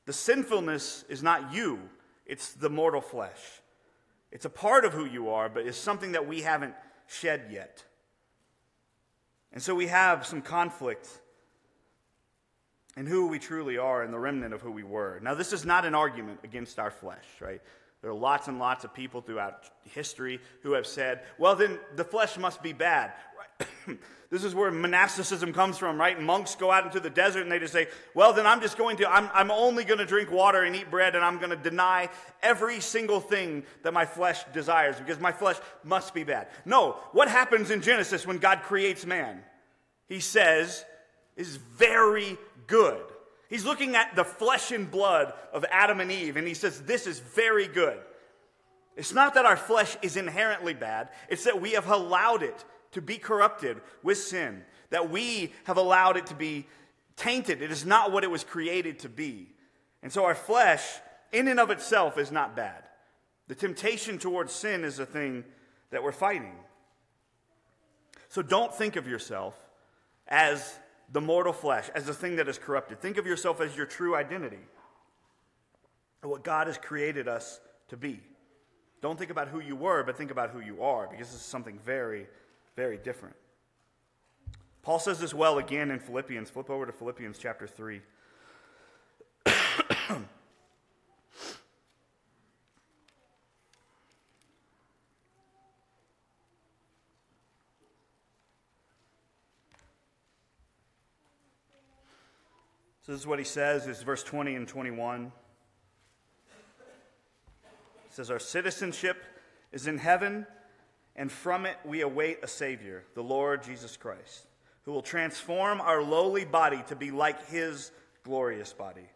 The 0.07 0.13
sinfulness 0.13 1.05
is 1.09 1.23
not 1.23 1.53
you, 1.53 1.81
it's 2.27 2.53
the 2.53 2.71
mortal 2.71 3.01
flesh. 3.01 3.41
It's 4.31 4.45
a 4.45 4.51
part 4.51 4.85
of 4.85 4.93
who 4.93 5.05
you 5.05 5.31
are, 5.31 5.49
but 5.49 5.67
it's 5.67 5.79
something 5.79 6.13
that 6.13 6.29
we 6.29 6.43
haven't 6.43 6.75
shed 7.07 7.47
yet. 7.51 7.85
And 9.53 9.63
so 9.63 9.75
we 9.75 9.87
have 9.89 10.27
some 10.27 10.43
conflict 10.43 11.09
and 12.97 13.09
who 13.09 13.27
we 13.27 13.39
truly 13.39 13.79
are 13.79 14.03
and 14.03 14.13
the 14.13 14.19
remnant 14.19 14.55
of 14.55 14.61
who 14.61 14.71
we 14.71 14.85
were. 14.85 15.19
Now, 15.23 15.35
this 15.35 15.53
is 15.53 15.65
not 15.65 15.85
an 15.85 15.95
argument 15.95 16.41
against 16.45 16.79
our 16.79 16.91
flesh, 16.91 17.27
right? 17.41 17.61
There 18.03 18.11
are 18.11 18.15
lots 18.15 18.49
and 18.49 18.59
lots 18.59 18.85
of 18.85 18.93
people 18.93 19.21
throughout 19.21 19.65
history 19.83 20.41
who 20.63 20.73
have 20.73 20.87
said, 20.87 21.23
well, 21.39 21.57
then 21.57 21.79
the 21.97 22.05
flesh 22.05 22.37
must 22.37 22.63
be 22.63 22.73
bad. 22.73 23.13
This 24.31 24.43
is 24.43 24.53
where 24.53 24.73
monasticism 24.73 25.53
comes 25.53 25.79
from, 25.79 25.97
right? 25.97 26.21
Monks 26.21 26.57
go 26.57 26.73
out 26.73 26.85
into 26.85 26.99
the 26.99 27.09
desert 27.09 27.43
and 27.43 27.53
they 27.53 27.61
just 27.61 27.73
say, 27.73 27.87
well, 28.15 28.33
then 28.33 28.49
I'm 28.49 28.61
just 28.61 28.77
going 28.77 28.97
to, 28.97 29.09
I'm, 29.09 29.31
I'm 29.33 29.53
only 29.53 29.85
going 29.85 30.01
to 30.01 30.07
drink 30.07 30.33
water 30.33 30.65
and 30.65 30.75
eat 30.75 30.91
bread 30.91 31.15
and 31.15 31.25
I'm 31.25 31.39
going 31.39 31.51
to 31.51 31.57
deny 31.57 32.09
every 32.43 32.81
single 32.81 33.21
thing 33.21 33.63
that 33.85 33.93
my 33.93 34.07
flesh 34.07 34.43
desires 34.53 34.97
because 34.99 35.21
my 35.21 35.31
flesh 35.31 35.59
must 35.85 36.15
be 36.15 36.25
bad. 36.25 36.49
No, 36.65 36.97
what 37.13 37.29
happens 37.29 37.71
in 37.71 37.81
Genesis 37.81 38.27
when 38.27 38.39
God 38.39 38.63
creates 38.63 39.07
man? 39.07 39.41
He 40.09 40.19
says, 40.19 40.85
is 41.37 41.55
very 41.57 42.37
good. 42.67 43.05
He's 43.49 43.65
looking 43.65 43.95
at 43.95 44.17
the 44.17 44.25
flesh 44.25 44.73
and 44.73 44.91
blood 44.91 45.33
of 45.53 45.65
Adam 45.71 46.01
and 46.01 46.11
Eve, 46.11 46.37
and 46.37 46.47
he 46.47 46.55
says, 46.55 46.83
This 46.83 47.07
is 47.07 47.21
very 47.21 47.69
good. 47.69 47.99
It's 48.97 49.13
not 49.13 49.35
that 49.35 49.47
our 49.47 49.57
flesh 49.57 49.97
is 50.03 50.17
inherently 50.17 50.75
bad, 50.75 51.09
it's 51.29 51.45
that 51.45 51.61
we 51.61 51.73
have 51.73 51.89
allowed 51.89 52.43
it 52.43 52.65
to 52.93 53.03
be 53.03 53.19
corrupted 53.19 53.81
with 54.03 54.19
sin, 54.19 54.63
that 54.91 55.11
we 55.11 55.53
have 55.65 55.77
allowed 55.77 56.17
it 56.17 56.27
to 56.27 56.35
be 56.35 56.67
tainted. 57.17 57.61
It 57.63 57.71
is 57.71 57.85
not 57.85 58.13
what 58.13 58.25
it 58.25 58.31
was 58.31 58.45
created 58.45 59.01
to 59.01 59.09
be. 59.09 59.49
And 60.03 60.13
so 60.13 60.25
our 60.25 60.35
flesh, 60.35 60.83
in 61.33 61.49
and 61.49 61.59
of 61.59 61.71
itself, 61.71 62.19
is 62.19 62.31
not 62.31 62.55
bad. 62.55 62.85
The 63.49 63.55
temptation 63.55 64.19
towards 64.19 64.53
sin 64.53 64.85
is 64.85 64.99
a 64.99 65.07
thing 65.07 65.45
that 65.91 66.03
we're 66.03 66.13
fighting. 66.13 66.57
So 68.29 68.43
don't 68.43 68.75
think 68.75 68.97
of 68.97 69.07
yourself 69.07 69.55
as 70.27 70.79
the 71.15 71.21
mortal 71.21 71.53
flesh, 71.53 71.89
as 71.95 72.07
the 72.07 72.13
thing 72.13 72.35
that 72.37 72.49
is 72.49 72.59
corrupted. 72.59 73.01
Think 73.01 73.19
of 73.19 73.27
yourself 73.27 73.61
as 73.61 73.77
your 73.77 73.87
true 73.87 74.17
identity, 74.17 74.59
what 76.23 76.43
God 76.43 76.67
has 76.67 76.77
created 76.77 77.29
us 77.29 77.61
to 77.89 77.97
be. 77.97 78.21
Don't 79.01 79.17
think 79.17 79.31
about 79.31 79.47
who 79.47 79.61
you 79.61 79.77
were, 79.77 80.03
but 80.03 80.19
think 80.19 80.33
about 80.33 80.51
who 80.51 80.59
you 80.59 80.83
are, 80.83 81.07
because 81.07 81.29
this 81.29 81.37
is 81.37 81.43
something 81.43 81.79
very, 81.87 82.27
very 82.75 82.99
different. 82.99 83.37
Paul 84.83 84.99
says 84.99 85.21
this 85.21 85.33
well 85.33 85.59
again 85.59 85.93
in 85.93 86.01
Philippians. 86.01 86.51
Flip 86.51 86.69
over 86.69 86.85
to 86.85 86.93
Philippians 86.93 87.39
chapter 87.39 87.69
3. 87.69 88.01
this 103.15 103.21
is 103.21 103.27
what 103.29 103.39
he 103.39 103.45
says, 103.45 103.87
is 103.87 104.03
verse 104.03 104.25
20 104.25 104.57
and 104.57 104.67
21. 104.67 105.27
It 105.27 105.33
says, 108.11 108.29
Our 108.29 108.41
citizenship 108.41 109.23
is 109.71 109.87
in 109.87 109.99
heaven, 109.99 110.49
and 111.15 111.31
from 111.31 111.65
it 111.65 111.77
we 111.85 112.01
await 112.01 112.41
a 112.43 112.49
Savior, 112.49 113.05
the 113.15 113.23
Lord 113.23 113.63
Jesus 113.63 113.97
Christ, 113.97 114.49
who 114.83 114.91
will 114.91 115.01
transform 115.01 115.81
our 115.81 116.03
lowly 116.03 116.45
body 116.45 116.83
to 116.89 116.97
be 116.97 117.13
like 117.13 117.47
his 117.47 117.93
glorious 118.25 118.73
body, 118.73 119.09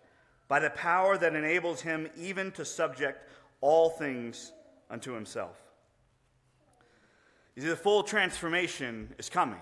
by 0.47 0.61
the 0.61 0.71
power 0.71 1.19
that 1.19 1.35
enables 1.35 1.81
him 1.81 2.09
even 2.17 2.53
to 2.53 2.65
subject 2.65 3.29
all 3.61 3.91
things 3.91 4.53
unto 4.89 5.13
himself. 5.13 5.61
You 7.57 7.63
see, 7.63 7.69
the 7.69 7.75
full 7.75 8.05
transformation 8.05 9.13
is 9.19 9.29
coming. 9.29 9.59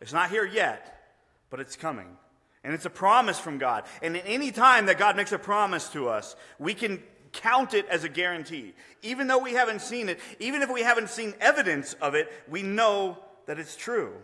It's 0.00 0.12
not 0.12 0.30
here 0.30 0.46
yet, 0.46 1.16
but 1.50 1.58
it's 1.58 1.74
coming. 1.74 2.16
And 2.64 2.72
it's 2.72 2.86
a 2.86 2.90
promise 2.90 3.38
from 3.38 3.58
God. 3.58 3.84
And 4.02 4.16
at 4.16 4.24
any 4.26 4.50
time 4.50 4.86
that 4.86 4.98
God 4.98 5.16
makes 5.16 5.32
a 5.32 5.38
promise 5.38 5.90
to 5.90 6.08
us, 6.08 6.34
we 6.58 6.72
can 6.72 7.02
count 7.32 7.74
it 7.74 7.86
as 7.88 8.04
a 8.04 8.08
guarantee. 8.08 8.72
Even 9.02 9.26
though 9.26 9.38
we 9.38 9.52
haven't 9.52 9.82
seen 9.82 10.08
it, 10.08 10.18
even 10.40 10.62
if 10.62 10.72
we 10.72 10.80
haven't 10.80 11.10
seen 11.10 11.34
evidence 11.40 11.92
of 11.94 12.14
it, 12.14 12.32
we 12.48 12.62
know 12.62 13.18
that 13.46 13.58
it's 13.58 13.76
true. 13.76 14.14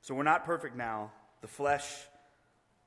So 0.00 0.14
we're 0.14 0.22
not 0.22 0.44
perfect 0.44 0.74
now. 0.74 1.12
The 1.42 1.48
flesh 1.48 1.86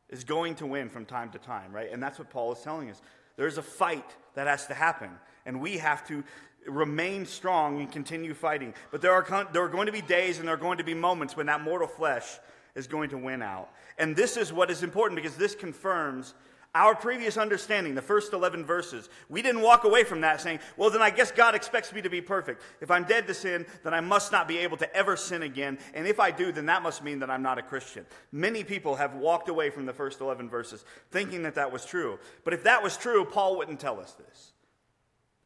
is 0.10 0.24
going 0.24 0.56
to 0.56 0.65
win 0.65 0.89
from 0.89 1.06
time 1.06 1.30
to 1.32 1.38
time, 1.38 1.72
right? 1.72 1.92
And 1.92 2.01
that's 2.01 2.18
what 2.18 2.30
Paul 2.30 2.53
is 2.53 2.60
telling 2.60 2.89
us. 2.89 3.01
There's 3.36 3.58
a 3.58 3.63
fight 3.63 4.10
that 4.36 4.48
has 4.48 4.68
to 4.68 4.74
happen, 4.74 5.10
and 5.46 5.62
we 5.62 5.77
have 5.77 6.06
to 6.08 6.24
remain 6.67 7.25
strong 7.25 7.79
and 7.79 7.91
continue 7.91 8.34
fighting. 8.34 8.74
But 8.91 9.01
there 9.01 9.13
are, 9.13 9.48
there 9.51 9.63
are 9.63 9.70
going 9.70 9.88
to 9.88 9.91
be 9.91 10.01
days 10.01 10.39
and 10.39 10.48
there 10.48 10.55
are 10.55 10.58
going 10.58 10.77
to 10.77 10.84
be 10.84 10.93
moments 10.93 11.36
when 11.36 11.46
that 11.48 11.62
mortal 11.62 11.88
flesh 11.88 12.39
is 12.75 12.88
going 12.88 13.10
to 13.10 13.17
win 13.17 13.41
out. 13.41 13.70
And 13.98 14.15
this 14.15 14.38
is 14.38 14.51
what 14.51 14.72
is 14.72 14.84
important 14.84 15.22
because 15.22 15.38
this 15.38 15.55
confirms 15.55 16.34
our 16.75 16.96
previous 16.96 17.38
understanding, 17.38 17.93
the 17.93 18.01
first 18.01 18.34
11 18.34 18.65
verses. 18.65 19.08
We 19.29 19.43
didn't 19.43 19.62
walk 19.62 19.84
away 19.84 20.03
from 20.03 20.22
that 20.22 20.41
saying, 20.41 20.60
well, 20.75 20.89
then 20.89 21.03
I 21.03 21.12
guess 21.12 21.32
God 21.32 21.53
expects 21.53 21.93
me 21.93 22.01
to 22.01 22.10
be 22.10 22.20
perfect. 22.20 22.63
If 22.82 22.89
I'm 22.89 23.03
dead 23.03 23.27
to 23.27 23.34
sin, 23.36 23.67
then 23.84 23.93
I 23.93 24.01
must 24.01 24.32
not 24.32 24.48
be 24.48 24.58
able 24.58 24.77
to 24.77 24.96
ever 24.96 25.15
sin 25.15 25.43
again. 25.43 25.77
And 25.93 26.08
if 26.08 26.20
I 26.20 26.32
do, 26.32 26.51
then 26.51 26.65
that 26.65 26.82
must 26.82 27.03
mean 27.03 27.20
that 27.20 27.29
I'm 27.29 27.43
not 27.43 27.60
a 27.60 27.62
Christian. 27.62 28.08
Many 28.32 28.63
people 28.63 28.96
have 28.96 29.13
walked 29.13 29.50
away 29.50 29.70
from 29.70 29.86
the 29.86 29.93
first 29.93 30.20
11 30.20 30.50
verses 30.50 30.84
thinking 31.12 31.43
that 31.43 31.55
that 31.55 31.72
was 31.72 31.86
true. 31.86 32.17
But 32.43 32.55
if 32.55 32.63
that 32.63 32.82
was 32.82 32.98
true, 32.98 33.24
Paul 33.24 33.58
wouldn't 33.58 33.79
tell 33.79 34.00
us 34.00 34.13
this. 34.13 34.52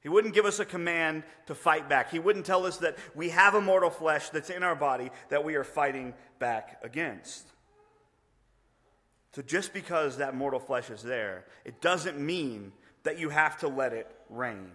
He 0.07 0.09
wouldn't 0.09 0.33
give 0.33 0.45
us 0.45 0.59
a 0.59 0.65
command 0.65 1.23
to 1.47 1.53
fight 1.53 1.89
back. 1.89 2.11
He 2.11 2.19
wouldn't 2.19 2.45
tell 2.45 2.65
us 2.65 2.77
that 2.77 2.97
we 3.13 3.27
have 3.27 3.55
a 3.55 3.59
mortal 3.59 3.89
flesh 3.89 4.29
that's 4.29 4.49
in 4.49 4.63
our 4.63 4.73
body 4.73 5.09
that 5.27 5.43
we 5.43 5.55
are 5.55 5.65
fighting 5.65 6.13
back 6.39 6.79
against. 6.81 7.45
So 9.33 9.41
just 9.41 9.73
because 9.73 10.19
that 10.19 10.33
mortal 10.33 10.61
flesh 10.61 10.89
is 10.89 11.03
there, 11.03 11.43
it 11.65 11.81
doesn't 11.81 12.17
mean 12.17 12.71
that 13.03 13.19
you 13.19 13.27
have 13.27 13.57
to 13.57 13.67
let 13.67 13.91
it 13.91 14.09
reign. 14.29 14.71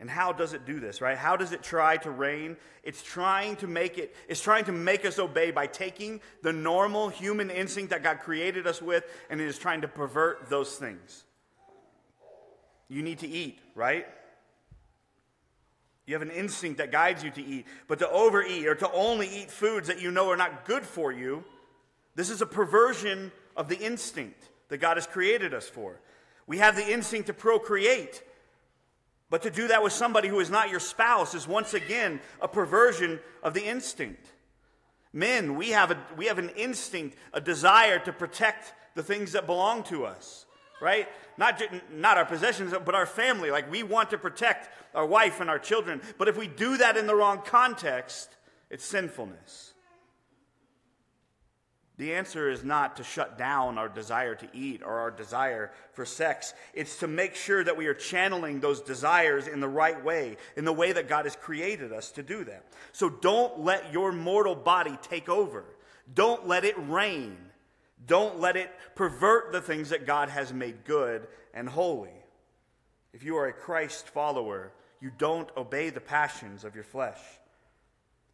And 0.00 0.10
how 0.10 0.32
does 0.32 0.52
it 0.52 0.66
do 0.66 0.80
this, 0.80 1.00
right? 1.00 1.16
How 1.16 1.36
does 1.36 1.52
it 1.52 1.62
try 1.62 1.96
to 1.98 2.10
reign? 2.10 2.56
It's 2.82 3.04
trying 3.04 3.54
to 3.58 3.68
make 3.68 3.98
it, 3.98 4.16
it's 4.28 4.40
trying 4.40 4.64
to 4.64 4.72
make 4.72 5.04
us 5.04 5.20
obey 5.20 5.52
by 5.52 5.68
taking 5.68 6.20
the 6.42 6.52
normal 6.52 7.08
human 7.08 7.50
instinct 7.50 7.90
that 7.90 8.02
God 8.02 8.18
created 8.18 8.66
us 8.66 8.82
with, 8.82 9.04
and 9.30 9.40
it 9.40 9.46
is 9.46 9.58
trying 9.60 9.82
to 9.82 9.88
pervert 9.88 10.50
those 10.50 10.74
things. 10.74 11.22
You 12.88 13.02
need 13.02 13.20
to 13.20 13.28
eat, 13.28 13.58
right? 13.74 14.06
You 16.06 16.14
have 16.14 16.22
an 16.22 16.30
instinct 16.30 16.78
that 16.78 16.92
guides 16.92 17.24
you 17.24 17.30
to 17.30 17.42
eat. 17.42 17.66
But 17.88 17.98
to 18.00 18.10
overeat 18.10 18.66
or 18.66 18.74
to 18.74 18.90
only 18.92 19.28
eat 19.28 19.50
foods 19.50 19.88
that 19.88 20.02
you 20.02 20.10
know 20.10 20.30
are 20.30 20.36
not 20.36 20.64
good 20.64 20.84
for 20.84 21.12
you, 21.12 21.44
this 22.14 22.30
is 22.30 22.42
a 22.42 22.46
perversion 22.46 23.32
of 23.56 23.68
the 23.68 23.78
instinct 23.78 24.50
that 24.68 24.78
God 24.78 24.96
has 24.96 25.06
created 25.06 25.54
us 25.54 25.68
for. 25.68 26.00
We 26.46 26.58
have 26.58 26.76
the 26.76 26.92
instinct 26.92 27.28
to 27.28 27.34
procreate. 27.34 28.22
But 29.30 29.42
to 29.42 29.50
do 29.50 29.68
that 29.68 29.82
with 29.82 29.92
somebody 29.92 30.28
who 30.28 30.40
is 30.40 30.50
not 30.50 30.70
your 30.70 30.80
spouse 30.80 31.34
is 31.34 31.48
once 31.48 31.72
again 31.72 32.20
a 32.40 32.48
perversion 32.48 33.18
of 33.42 33.54
the 33.54 33.64
instinct. 33.64 34.26
Men, 35.12 35.56
we 35.56 35.70
have, 35.70 35.90
a, 35.90 35.98
we 36.16 36.26
have 36.26 36.38
an 36.38 36.50
instinct, 36.50 37.16
a 37.32 37.40
desire 37.40 37.98
to 38.00 38.12
protect 38.12 38.74
the 38.94 39.02
things 39.02 39.32
that 39.32 39.46
belong 39.46 39.84
to 39.84 40.04
us 40.04 40.44
right? 40.80 41.08
Not, 41.36 41.62
not 41.92 42.16
our 42.16 42.24
possessions, 42.24 42.74
but 42.84 42.94
our 42.94 43.06
family. 43.06 43.50
Like 43.50 43.70
we 43.70 43.82
want 43.82 44.10
to 44.10 44.18
protect 44.18 44.68
our 44.94 45.06
wife 45.06 45.40
and 45.40 45.50
our 45.50 45.58
children. 45.58 46.00
But 46.18 46.28
if 46.28 46.36
we 46.36 46.46
do 46.46 46.76
that 46.78 46.96
in 46.96 47.06
the 47.06 47.14
wrong 47.14 47.42
context, 47.44 48.36
it's 48.70 48.84
sinfulness. 48.84 49.74
The 51.96 52.14
answer 52.14 52.50
is 52.50 52.64
not 52.64 52.96
to 52.96 53.04
shut 53.04 53.38
down 53.38 53.78
our 53.78 53.88
desire 53.88 54.34
to 54.34 54.48
eat 54.52 54.82
or 54.84 54.98
our 54.98 55.12
desire 55.12 55.70
for 55.92 56.04
sex. 56.04 56.52
It's 56.72 56.98
to 56.98 57.06
make 57.06 57.36
sure 57.36 57.62
that 57.62 57.76
we 57.76 57.86
are 57.86 57.94
channeling 57.94 58.58
those 58.58 58.80
desires 58.80 59.46
in 59.46 59.60
the 59.60 59.68
right 59.68 60.02
way, 60.04 60.36
in 60.56 60.64
the 60.64 60.72
way 60.72 60.90
that 60.90 61.08
God 61.08 61.24
has 61.24 61.36
created 61.36 61.92
us 61.92 62.10
to 62.12 62.22
do 62.24 62.42
that. 62.44 62.64
So 62.90 63.08
don't 63.08 63.60
let 63.60 63.92
your 63.92 64.10
mortal 64.10 64.56
body 64.56 64.98
take 65.02 65.28
over. 65.28 65.64
Don't 66.12 66.48
let 66.48 66.64
it 66.64 66.74
reign. 66.78 67.36
Don't 68.06 68.40
let 68.40 68.56
it 68.56 68.70
pervert 68.94 69.52
the 69.52 69.60
things 69.60 69.90
that 69.90 70.06
God 70.06 70.28
has 70.28 70.52
made 70.52 70.84
good 70.84 71.26
and 71.52 71.68
holy. 71.68 72.10
If 73.12 73.22
you 73.22 73.36
are 73.36 73.46
a 73.46 73.52
Christ 73.52 74.08
follower, 74.08 74.72
you 75.00 75.10
don't 75.16 75.48
obey 75.56 75.90
the 75.90 76.00
passions 76.00 76.64
of 76.64 76.74
your 76.74 76.84
flesh. 76.84 77.20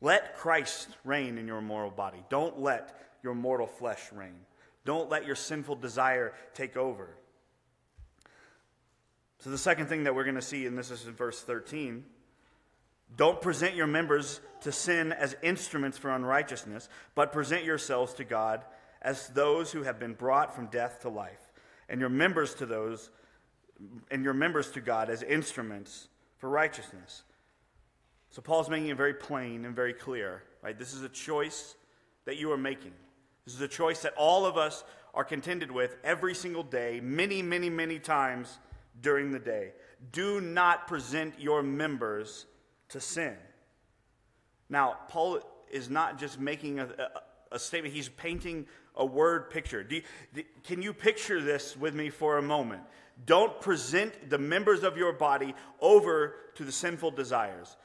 Let 0.00 0.36
Christ 0.36 0.88
reign 1.04 1.36
in 1.38 1.46
your 1.46 1.60
mortal 1.60 1.90
body. 1.90 2.22
Don't 2.30 2.60
let 2.60 2.98
your 3.22 3.34
mortal 3.34 3.66
flesh 3.66 4.00
reign. 4.12 4.40
Don't 4.84 5.10
let 5.10 5.26
your 5.26 5.36
sinful 5.36 5.76
desire 5.76 6.32
take 6.54 6.76
over. 6.76 7.16
So, 9.40 9.50
the 9.50 9.58
second 9.58 9.86
thing 9.86 10.04
that 10.04 10.14
we're 10.14 10.24
going 10.24 10.36
to 10.36 10.42
see, 10.42 10.66
and 10.66 10.76
this 10.76 10.90
is 10.90 11.06
in 11.06 11.12
verse 11.12 11.42
13 11.42 12.04
don't 13.16 13.40
present 13.40 13.74
your 13.74 13.86
members 13.86 14.40
to 14.62 14.72
sin 14.72 15.12
as 15.12 15.36
instruments 15.42 15.98
for 15.98 16.10
unrighteousness, 16.10 16.88
but 17.14 17.32
present 17.32 17.64
yourselves 17.64 18.14
to 18.14 18.24
God 18.24 18.62
as 19.02 19.28
those 19.28 19.72
who 19.72 19.82
have 19.82 19.98
been 19.98 20.14
brought 20.14 20.54
from 20.54 20.66
death 20.66 21.00
to 21.00 21.08
life, 21.08 21.52
and 21.88 22.00
your 22.00 22.10
members 22.10 22.54
to 22.54 22.66
those 22.66 23.10
and 24.10 24.24
your 24.24 24.34
members 24.34 24.70
to 24.72 24.80
God 24.80 25.08
as 25.08 25.22
instruments 25.22 26.08
for 26.36 26.50
righteousness. 26.50 27.22
So 28.30 28.42
Paul's 28.42 28.70
making 28.70 28.88
it 28.88 28.96
very 28.96 29.14
plain 29.14 29.64
and 29.64 29.74
very 29.74 29.92
clear, 29.94 30.42
right? 30.62 30.78
This 30.78 30.94
is 30.94 31.02
a 31.02 31.08
choice 31.08 31.76
that 32.26 32.36
you 32.36 32.52
are 32.52 32.58
making. 32.58 32.92
This 33.44 33.54
is 33.54 33.60
a 33.60 33.68
choice 33.68 34.02
that 34.02 34.14
all 34.16 34.46
of 34.46 34.56
us 34.56 34.84
are 35.14 35.24
contended 35.24 35.70
with 35.70 35.96
every 36.04 36.34
single 36.34 36.62
day, 36.62 37.00
many, 37.02 37.42
many, 37.42 37.68
many 37.68 37.98
times 37.98 38.58
during 39.00 39.32
the 39.32 39.38
day. 39.38 39.72
Do 40.12 40.40
not 40.40 40.86
present 40.86 41.34
your 41.38 41.62
members 41.62 42.46
to 42.90 43.00
sin. 43.00 43.36
Now, 44.68 44.98
Paul 45.08 45.40
is 45.70 45.90
not 45.90 46.18
just 46.18 46.38
making 46.38 46.78
a, 46.78 46.84
a, 46.84 47.20
a 47.52 47.58
statement, 47.58 47.94
he's 47.94 48.08
painting 48.08 48.66
a 48.96 49.04
word 49.04 49.50
picture. 49.50 49.86
You, 49.88 50.02
can 50.64 50.82
you 50.82 50.92
picture 50.92 51.40
this 51.40 51.76
with 51.76 51.94
me 51.94 52.10
for 52.10 52.38
a 52.38 52.42
moment? 52.42 52.82
Don't 53.26 53.60
present 53.60 54.30
the 54.30 54.38
members 54.38 54.82
of 54.82 54.96
your 54.96 55.12
body 55.12 55.54
over 55.80 56.34
to 56.54 56.64
the 56.64 56.72
sinful 56.72 57.12
desires. 57.12 57.76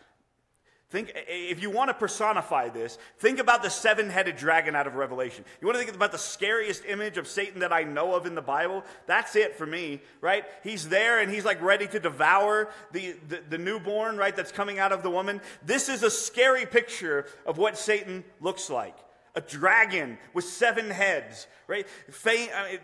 Think, 0.91 1.11
if 1.27 1.61
you 1.61 1.71
want 1.71 1.89
to 1.89 1.95
personify 1.95 2.69
this, 2.69 2.99
think 3.17 3.39
about 3.39 3.63
the 3.63 3.69
seven 3.69 4.09
headed 4.09 4.37
dragon 4.37 4.75
out 4.75 4.85
of 4.85 4.95
Revelation. 4.95 5.43
You 5.59 5.67
want 5.67 5.79
to 5.79 5.83
think 5.83 5.95
about 5.95 6.11
the 6.11 6.17
scariest 6.17 6.85
image 6.85 7.17
of 7.17 7.27
Satan 7.27 7.61
that 7.61 7.73
I 7.73 7.83
know 7.83 8.13
of 8.13 8.27
in 8.27 8.35
the 8.35 8.41
Bible? 8.41 8.83
That's 9.07 9.35
it 9.35 9.55
for 9.57 9.65
me, 9.65 9.99
right? 10.21 10.45
He's 10.63 10.87
there 10.87 11.19
and 11.19 11.31
he's 11.31 11.43
like 11.43 11.61
ready 11.61 11.87
to 11.87 11.99
devour 11.99 12.69
the, 12.91 13.15
the, 13.27 13.41
the 13.49 13.57
newborn, 13.57 14.15
right, 14.15 14.35
that's 14.35 14.51
coming 14.51 14.77
out 14.77 14.91
of 14.91 15.01
the 15.01 15.09
woman. 15.09 15.41
This 15.65 15.89
is 15.89 16.03
a 16.03 16.11
scary 16.11 16.67
picture 16.67 17.25
of 17.47 17.57
what 17.57 17.77
Satan 17.79 18.23
looks 18.39 18.69
like 18.69 18.95
a 19.35 19.41
dragon 19.41 20.17
with 20.33 20.45
seven 20.45 20.89
heads, 20.89 21.47
right? 21.67 21.85
I 22.25 22.71
mean, 22.71 22.79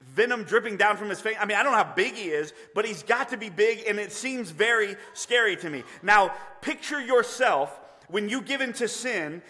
venom 0.00 0.44
dripping 0.44 0.76
down 0.76 0.96
from 0.96 1.08
his 1.08 1.20
face. 1.20 1.36
I 1.40 1.46
mean, 1.46 1.56
I 1.56 1.62
don't 1.62 1.72
know 1.72 1.78
how 1.78 1.94
big 1.94 2.14
he 2.14 2.28
is, 2.28 2.52
but 2.74 2.84
he's 2.84 3.02
got 3.02 3.30
to 3.30 3.36
be 3.36 3.48
big, 3.48 3.86
and 3.86 3.98
it 3.98 4.12
seems 4.12 4.50
very 4.50 4.96
scary 5.14 5.56
to 5.56 5.70
me. 5.70 5.84
Now, 6.02 6.34
picture 6.60 7.00
yourself 7.00 7.80
when 8.08 8.28
you 8.28 8.42
give 8.42 8.60
in 8.60 8.72
to 8.74 8.88
sin, 8.88 9.42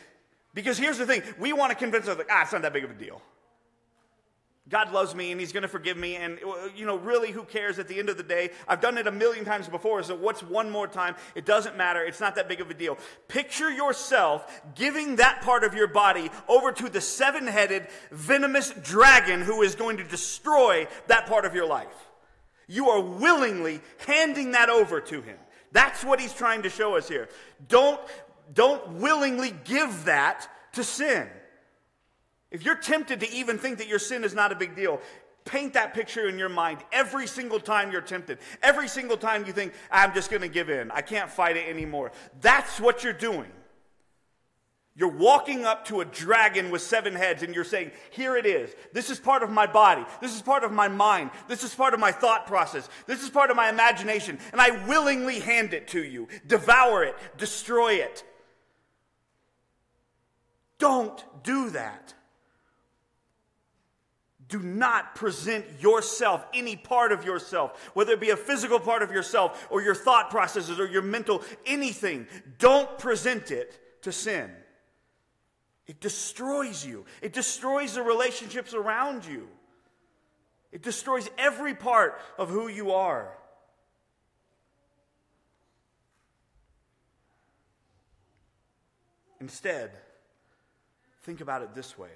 because 0.55 0.79
here's 0.79 0.99
the 0.99 1.07
thing 1.07 1.23
we 1.39 1.53
want 1.53 1.71
to 1.71 1.77
convince 1.77 2.09
ourselves, 2.09 2.29
ah, 2.31 2.43
it's 2.43 2.53
not 2.53 2.63
that 2.63 2.73
big 2.73 2.85
of 2.85 2.91
a 2.91 2.95
deal. 2.95 3.21
God 4.73 4.91
loves 4.91 5.15
me 5.15 5.31
and 5.31 5.39
He's 5.39 5.53
going 5.53 5.65
to 5.65 5.69
forgive 5.69 5.99
me. 5.99 6.17
And, 6.17 6.39
uh, 6.43 6.71
you 6.75 6.87
know, 6.87 6.97
really, 6.97 7.31
who 7.31 7.45
cares 7.45 7.79
at 7.79 7.89
the 7.89 7.99
end 7.99 8.09
of 8.09 8.17
the 8.17 8.23
day? 8.23 8.51
I've 8.67 8.81
done 8.81 8.97
it 8.97 9.07
a 9.07 9.13
million 9.13 9.45
times 9.45 9.69
before, 9.69 10.03
so 10.03 10.17
what's 10.17 10.43
one 10.43 10.71
more 10.71 10.89
time? 10.89 11.15
It 11.35 11.45
doesn't 11.45 11.77
matter. 11.77 12.03
It's 12.03 12.21
not 12.21 12.37
that 12.37 12.49
big 12.49 12.63
of 12.63 12.71
a 12.71 12.75
deal. 12.75 12.97
Picture 13.29 13.71
yourself 13.71 14.63
giving 14.75 15.17
that 15.17 15.43
part 15.43 15.63
of 15.63 15.75
your 15.75 15.89
body 15.89 16.31
over 16.49 16.73
to 16.73 16.89
the 16.89 17.03
seven 17.03 17.47
headed, 17.47 17.87
venomous 18.11 18.71
dragon 18.83 19.43
who 19.43 19.61
is 19.61 19.75
going 19.75 19.99
to 19.99 20.05
destroy 20.05 20.89
that 21.07 21.27
part 21.27 21.45
of 21.45 21.55
your 21.55 21.67
life. 21.67 22.09
You 22.67 22.89
are 22.89 23.01
willingly 23.03 23.83
handing 24.07 24.53
that 24.53 24.71
over 24.71 25.03
to 25.03 25.21
Him. 25.21 25.37
That's 25.73 26.03
what 26.03 26.19
He's 26.19 26.33
trying 26.33 26.63
to 26.63 26.71
show 26.71 26.97
us 26.97 27.09
here. 27.09 27.29
Don't, 27.69 28.01
don't 28.55 28.93
willingly 28.93 29.53
give 29.65 30.07
that 30.07 30.49
to 30.73 30.83
sin. 30.83 31.29
If 32.53 32.65
you're 32.65 32.77
tempted 32.77 33.21
to 33.21 33.33
even 33.33 33.59
think 33.59 33.79
that 33.79 33.89
your 33.89 33.99
sin 33.99 34.23
is 34.23 34.35
not 34.35 34.53
a 34.53 34.55
big 34.55 34.77
deal, 34.77 35.01
paint 35.45 35.73
that 35.73 35.95
picture 35.95 36.29
in 36.29 36.39
your 36.39 36.51
mind 36.51 36.79
every 36.93 37.27
single 37.27 37.59
time 37.59 37.91
you're 37.91 38.03
tempted. 38.03 38.39
Every 38.63 38.87
single 38.87 39.17
time 39.17 39.47
you 39.47 39.53
think, 39.53 39.73
I'm 39.91 40.15
just 40.15 40.31
going 40.31 40.43
to 40.43 40.49
give 40.49 40.69
in. 40.71 40.91
I 40.91 41.01
can't 41.01 41.31
fight 41.31 41.57
it 41.57 41.67
anymore. 41.69 42.13
That's 42.41 42.79
what 42.79 43.03
you're 43.03 43.15
doing. 43.15 43.51
You're 44.95 45.09
walking 45.09 45.65
up 45.65 45.87
to 45.87 46.03
a 46.03 46.05
dragon 46.05 46.71
with 46.71 46.83
seven 46.83 47.15
heads 47.15 47.43
and 47.43 47.55
you're 47.55 47.65
saying, 47.65 47.93
Here 48.11 48.37
it 48.37 48.45
is. 48.45 48.75
This 48.93 49.09
is 49.09 49.19
part 49.19 49.43
of 49.43 49.49
my 49.51 49.67
body. 49.67 50.05
This 50.21 50.37
is 50.37 50.43
part 50.43 50.65
of 50.65 50.73
my 50.73 50.89
mind. 50.89 51.31
This 51.49 51.65
is 51.65 51.75
part 51.75 51.95
of 51.95 52.01
my 52.01 52.13
thought 52.13 52.47
process. 52.47 52.91
This 53.07 53.23
is 53.23 53.31
part 53.31 53.51
of 53.51 53.57
my 53.57 53.71
imagination. 53.71 54.39
And 54.53 54.61
I 54.61 54.87
willingly 54.87 55.41
hand 55.41 55.73
it 55.73 55.89
to 55.89 56.05
you. 56.05 56.29
Devour 56.47 57.05
it. 57.05 57.17
Destroy 57.39 57.95
it. 57.95 58.23
Don't 60.79 61.25
do 61.43 61.71
that. 61.71 62.13
Do 64.53 64.61
not 64.61 65.15
present 65.15 65.65
yourself, 65.81 66.45
any 66.53 66.77
part 66.77 67.11
of 67.11 67.25
yourself, 67.25 67.91
whether 67.95 68.13
it 68.13 68.21
be 68.21 68.29
a 68.29 68.37
physical 68.37 68.79
part 68.79 69.01
of 69.01 69.11
yourself 69.11 69.67
or 69.71 69.81
your 69.81 69.95
thought 69.95 70.29
processes 70.29 70.79
or 70.79 70.87
your 70.87 71.01
mental, 71.01 71.43
anything. 71.65 72.27
Don't 72.59 72.99
present 72.99 73.51
it 73.51 74.03
to 74.03 74.13
sin. 74.13 74.51
It 75.87 76.01
destroys 76.01 76.85
you, 76.85 77.07
it 77.23 77.33
destroys 77.33 77.95
the 77.95 78.03
relationships 78.03 78.75
around 78.75 79.25
you, 79.25 79.49
it 80.71 80.83
destroys 80.83 81.31
every 81.39 81.75
part 81.75 82.21
of 82.37 82.51
who 82.51 82.69
you 82.69 82.93
are. 82.93 83.33
Instead, 89.41 89.93
think 91.23 91.41
about 91.41 91.63
it 91.63 91.75
this 91.75 91.97
way 91.97 92.11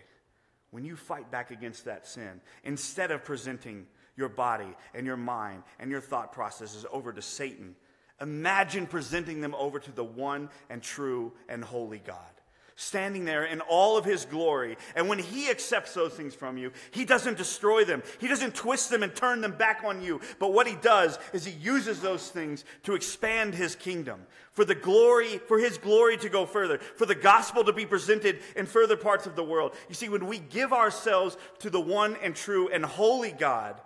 when 0.76 0.84
you 0.84 0.94
fight 0.94 1.30
back 1.30 1.50
against 1.50 1.86
that 1.86 2.06
sin, 2.06 2.38
instead 2.62 3.10
of 3.10 3.24
presenting 3.24 3.86
your 4.14 4.28
body 4.28 4.76
and 4.92 5.06
your 5.06 5.16
mind 5.16 5.62
and 5.78 5.90
your 5.90 6.02
thought 6.02 6.32
processes 6.32 6.84
over 6.92 7.14
to 7.14 7.22
Satan, 7.22 7.74
imagine 8.20 8.86
presenting 8.86 9.40
them 9.40 9.54
over 9.54 9.78
to 9.78 9.90
the 9.90 10.04
one 10.04 10.50
and 10.68 10.82
true 10.82 11.32
and 11.48 11.64
holy 11.64 11.98
God 11.98 12.35
standing 12.76 13.24
there 13.24 13.44
in 13.44 13.62
all 13.62 13.96
of 13.96 14.04
his 14.04 14.26
glory. 14.26 14.76
And 14.94 15.08
when 15.08 15.18
he 15.18 15.50
accepts 15.50 15.94
those 15.94 16.12
things 16.12 16.34
from 16.34 16.58
you, 16.58 16.72
he 16.90 17.06
doesn't 17.06 17.38
destroy 17.38 17.84
them. 17.84 18.02
He 18.18 18.28
doesn't 18.28 18.54
twist 18.54 18.90
them 18.90 19.02
and 19.02 19.14
turn 19.14 19.40
them 19.40 19.52
back 19.52 19.82
on 19.84 20.02
you. 20.02 20.20
But 20.38 20.52
what 20.52 20.66
he 20.66 20.76
does 20.76 21.18
is 21.32 21.46
he 21.46 21.52
uses 21.52 22.00
those 22.00 22.28
things 22.28 22.64
to 22.84 22.94
expand 22.94 23.54
his 23.54 23.74
kingdom, 23.74 24.26
for 24.52 24.64
the 24.64 24.74
glory, 24.74 25.38
for 25.38 25.58
his 25.58 25.78
glory 25.78 26.18
to 26.18 26.28
go 26.28 26.44
further, 26.44 26.78
for 26.78 27.06
the 27.06 27.14
gospel 27.14 27.64
to 27.64 27.72
be 27.72 27.86
presented 27.86 28.40
in 28.54 28.66
further 28.66 28.96
parts 28.96 29.26
of 29.26 29.36
the 29.36 29.44
world. 29.44 29.74
You 29.88 29.94
see, 29.94 30.10
when 30.10 30.26
we 30.26 30.38
give 30.38 30.74
ourselves 30.74 31.38
to 31.60 31.70
the 31.70 31.80
one 31.80 32.16
and 32.22 32.36
true 32.36 32.68
and 32.68 32.84
holy 32.84 33.32
God, 33.32 33.80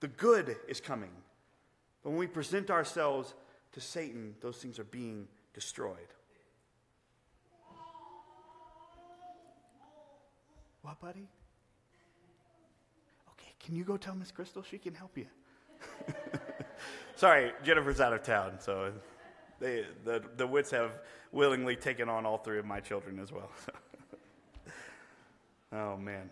the 0.00 0.08
good 0.08 0.54
is 0.68 0.80
coming. 0.80 1.10
But 2.02 2.10
when 2.10 2.18
we 2.18 2.26
present 2.26 2.70
ourselves 2.70 3.34
to 3.72 3.80
Satan, 3.80 4.34
those 4.40 4.58
things 4.58 4.78
are 4.78 4.84
being 4.84 5.28
destroyed. 5.54 5.96
What, 10.88 11.00
buddy? 11.02 11.28
Okay, 13.32 13.52
can 13.60 13.76
you 13.76 13.84
go 13.84 13.98
tell 13.98 14.14
Miss 14.14 14.30
Crystal 14.30 14.62
she 14.62 14.78
can 14.78 14.94
help 14.94 15.18
you? 15.18 15.26
Sorry, 17.14 17.52
Jennifer's 17.62 18.00
out 18.00 18.14
of 18.14 18.22
town, 18.22 18.54
so 18.58 18.94
they, 19.60 19.84
the, 20.06 20.22
the 20.38 20.46
wits 20.46 20.70
have 20.70 20.92
willingly 21.30 21.76
taken 21.76 22.08
on 22.08 22.24
all 22.24 22.38
three 22.38 22.58
of 22.58 22.64
my 22.64 22.80
children 22.80 23.18
as 23.18 23.30
well. 23.30 23.50
oh, 25.74 25.98
man. 25.98 26.30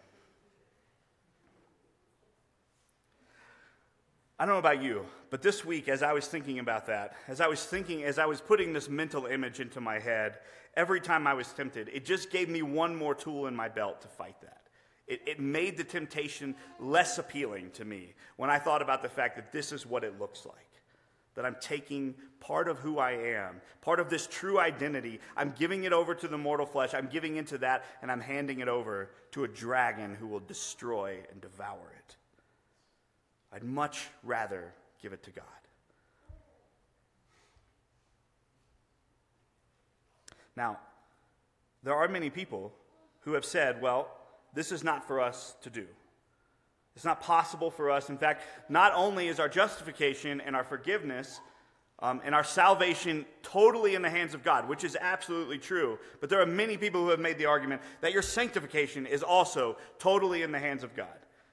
I 4.38 4.46
don't 4.46 4.54
know 4.54 4.58
about 4.58 4.82
you, 4.82 5.04
but 5.28 5.42
this 5.42 5.66
week, 5.66 5.88
as 5.88 6.02
I 6.02 6.14
was 6.14 6.26
thinking 6.26 6.60
about 6.60 6.86
that, 6.86 7.14
as 7.28 7.42
I 7.42 7.46
was 7.46 7.62
thinking, 7.62 8.04
as 8.04 8.18
I 8.18 8.24
was 8.24 8.40
putting 8.40 8.72
this 8.72 8.88
mental 8.88 9.26
image 9.26 9.60
into 9.60 9.82
my 9.82 9.98
head, 9.98 10.38
every 10.76 11.00
time 11.00 11.26
I 11.26 11.34
was 11.34 11.52
tempted, 11.52 11.90
it 11.92 12.04
just 12.04 12.30
gave 12.30 12.48
me 12.48 12.62
one 12.62 12.94
more 12.94 13.14
tool 13.14 13.46
in 13.46 13.56
my 13.56 13.68
belt 13.68 14.02
to 14.02 14.08
fight 14.08 14.40
that. 14.42 14.62
It, 15.06 15.22
it, 15.26 15.40
made 15.40 15.76
the 15.76 15.84
temptation 15.84 16.56
less 16.80 17.18
appealing 17.18 17.70
to 17.72 17.84
me 17.84 18.14
when 18.36 18.50
I 18.50 18.58
thought 18.58 18.82
about 18.82 19.02
the 19.02 19.08
fact 19.08 19.36
that 19.36 19.52
this 19.52 19.70
is 19.70 19.86
what 19.86 20.02
it 20.02 20.18
looks 20.18 20.44
like. 20.44 20.56
That 21.34 21.46
I'm 21.46 21.56
taking 21.60 22.14
part 22.40 22.66
of 22.66 22.78
who 22.78 22.98
I 22.98 23.12
am, 23.12 23.60
part 23.82 24.00
of 24.00 24.10
this 24.10 24.26
true 24.26 24.58
identity, 24.58 25.20
I'm 25.36 25.54
giving 25.56 25.84
it 25.84 25.92
over 25.92 26.14
to 26.14 26.26
the 26.26 26.38
mortal 26.38 26.66
flesh, 26.66 26.92
I'm 26.92 27.06
giving 27.06 27.36
into 27.36 27.58
that, 27.58 27.84
and 28.02 28.10
I'm 28.10 28.20
handing 28.20 28.60
it 28.60 28.68
over 28.68 29.10
to 29.32 29.44
a 29.44 29.48
dragon 29.48 30.14
who 30.14 30.26
will 30.26 30.40
destroy 30.40 31.18
and 31.30 31.40
devour 31.40 31.92
it. 31.98 32.16
I'd 33.52 33.64
much 33.64 34.08
rather 34.24 34.72
give 35.00 35.12
it 35.12 35.22
to 35.24 35.30
God. 35.30 35.44
Now, 40.56 40.78
there 41.82 41.94
are 41.94 42.08
many 42.08 42.30
people 42.30 42.72
who 43.20 43.34
have 43.34 43.44
said, 43.44 43.80
well, 43.80 44.08
this 44.54 44.72
is 44.72 44.82
not 44.82 45.06
for 45.06 45.20
us 45.20 45.56
to 45.62 45.70
do. 45.70 45.86
It's 46.94 47.04
not 47.04 47.20
possible 47.20 47.70
for 47.70 47.90
us. 47.90 48.08
In 48.08 48.16
fact, 48.16 48.42
not 48.70 48.92
only 48.94 49.28
is 49.28 49.38
our 49.38 49.50
justification 49.50 50.40
and 50.40 50.56
our 50.56 50.64
forgiveness 50.64 51.40
um, 51.98 52.22
and 52.24 52.34
our 52.34 52.44
salvation 52.44 53.26
totally 53.42 53.94
in 53.94 54.02
the 54.02 54.08
hands 54.08 54.32
of 54.32 54.42
God, 54.42 54.66
which 54.66 54.82
is 54.82 54.96
absolutely 54.98 55.58
true, 55.58 55.98
but 56.20 56.30
there 56.30 56.40
are 56.40 56.46
many 56.46 56.78
people 56.78 57.02
who 57.02 57.10
have 57.10 57.20
made 57.20 57.36
the 57.36 57.46
argument 57.46 57.82
that 58.00 58.12
your 58.12 58.22
sanctification 58.22 59.06
is 59.06 59.22
also 59.22 59.76
totally 59.98 60.42
in 60.42 60.52
the 60.52 60.58
hands 60.58 60.82
of 60.82 60.96
God, 60.96 61.06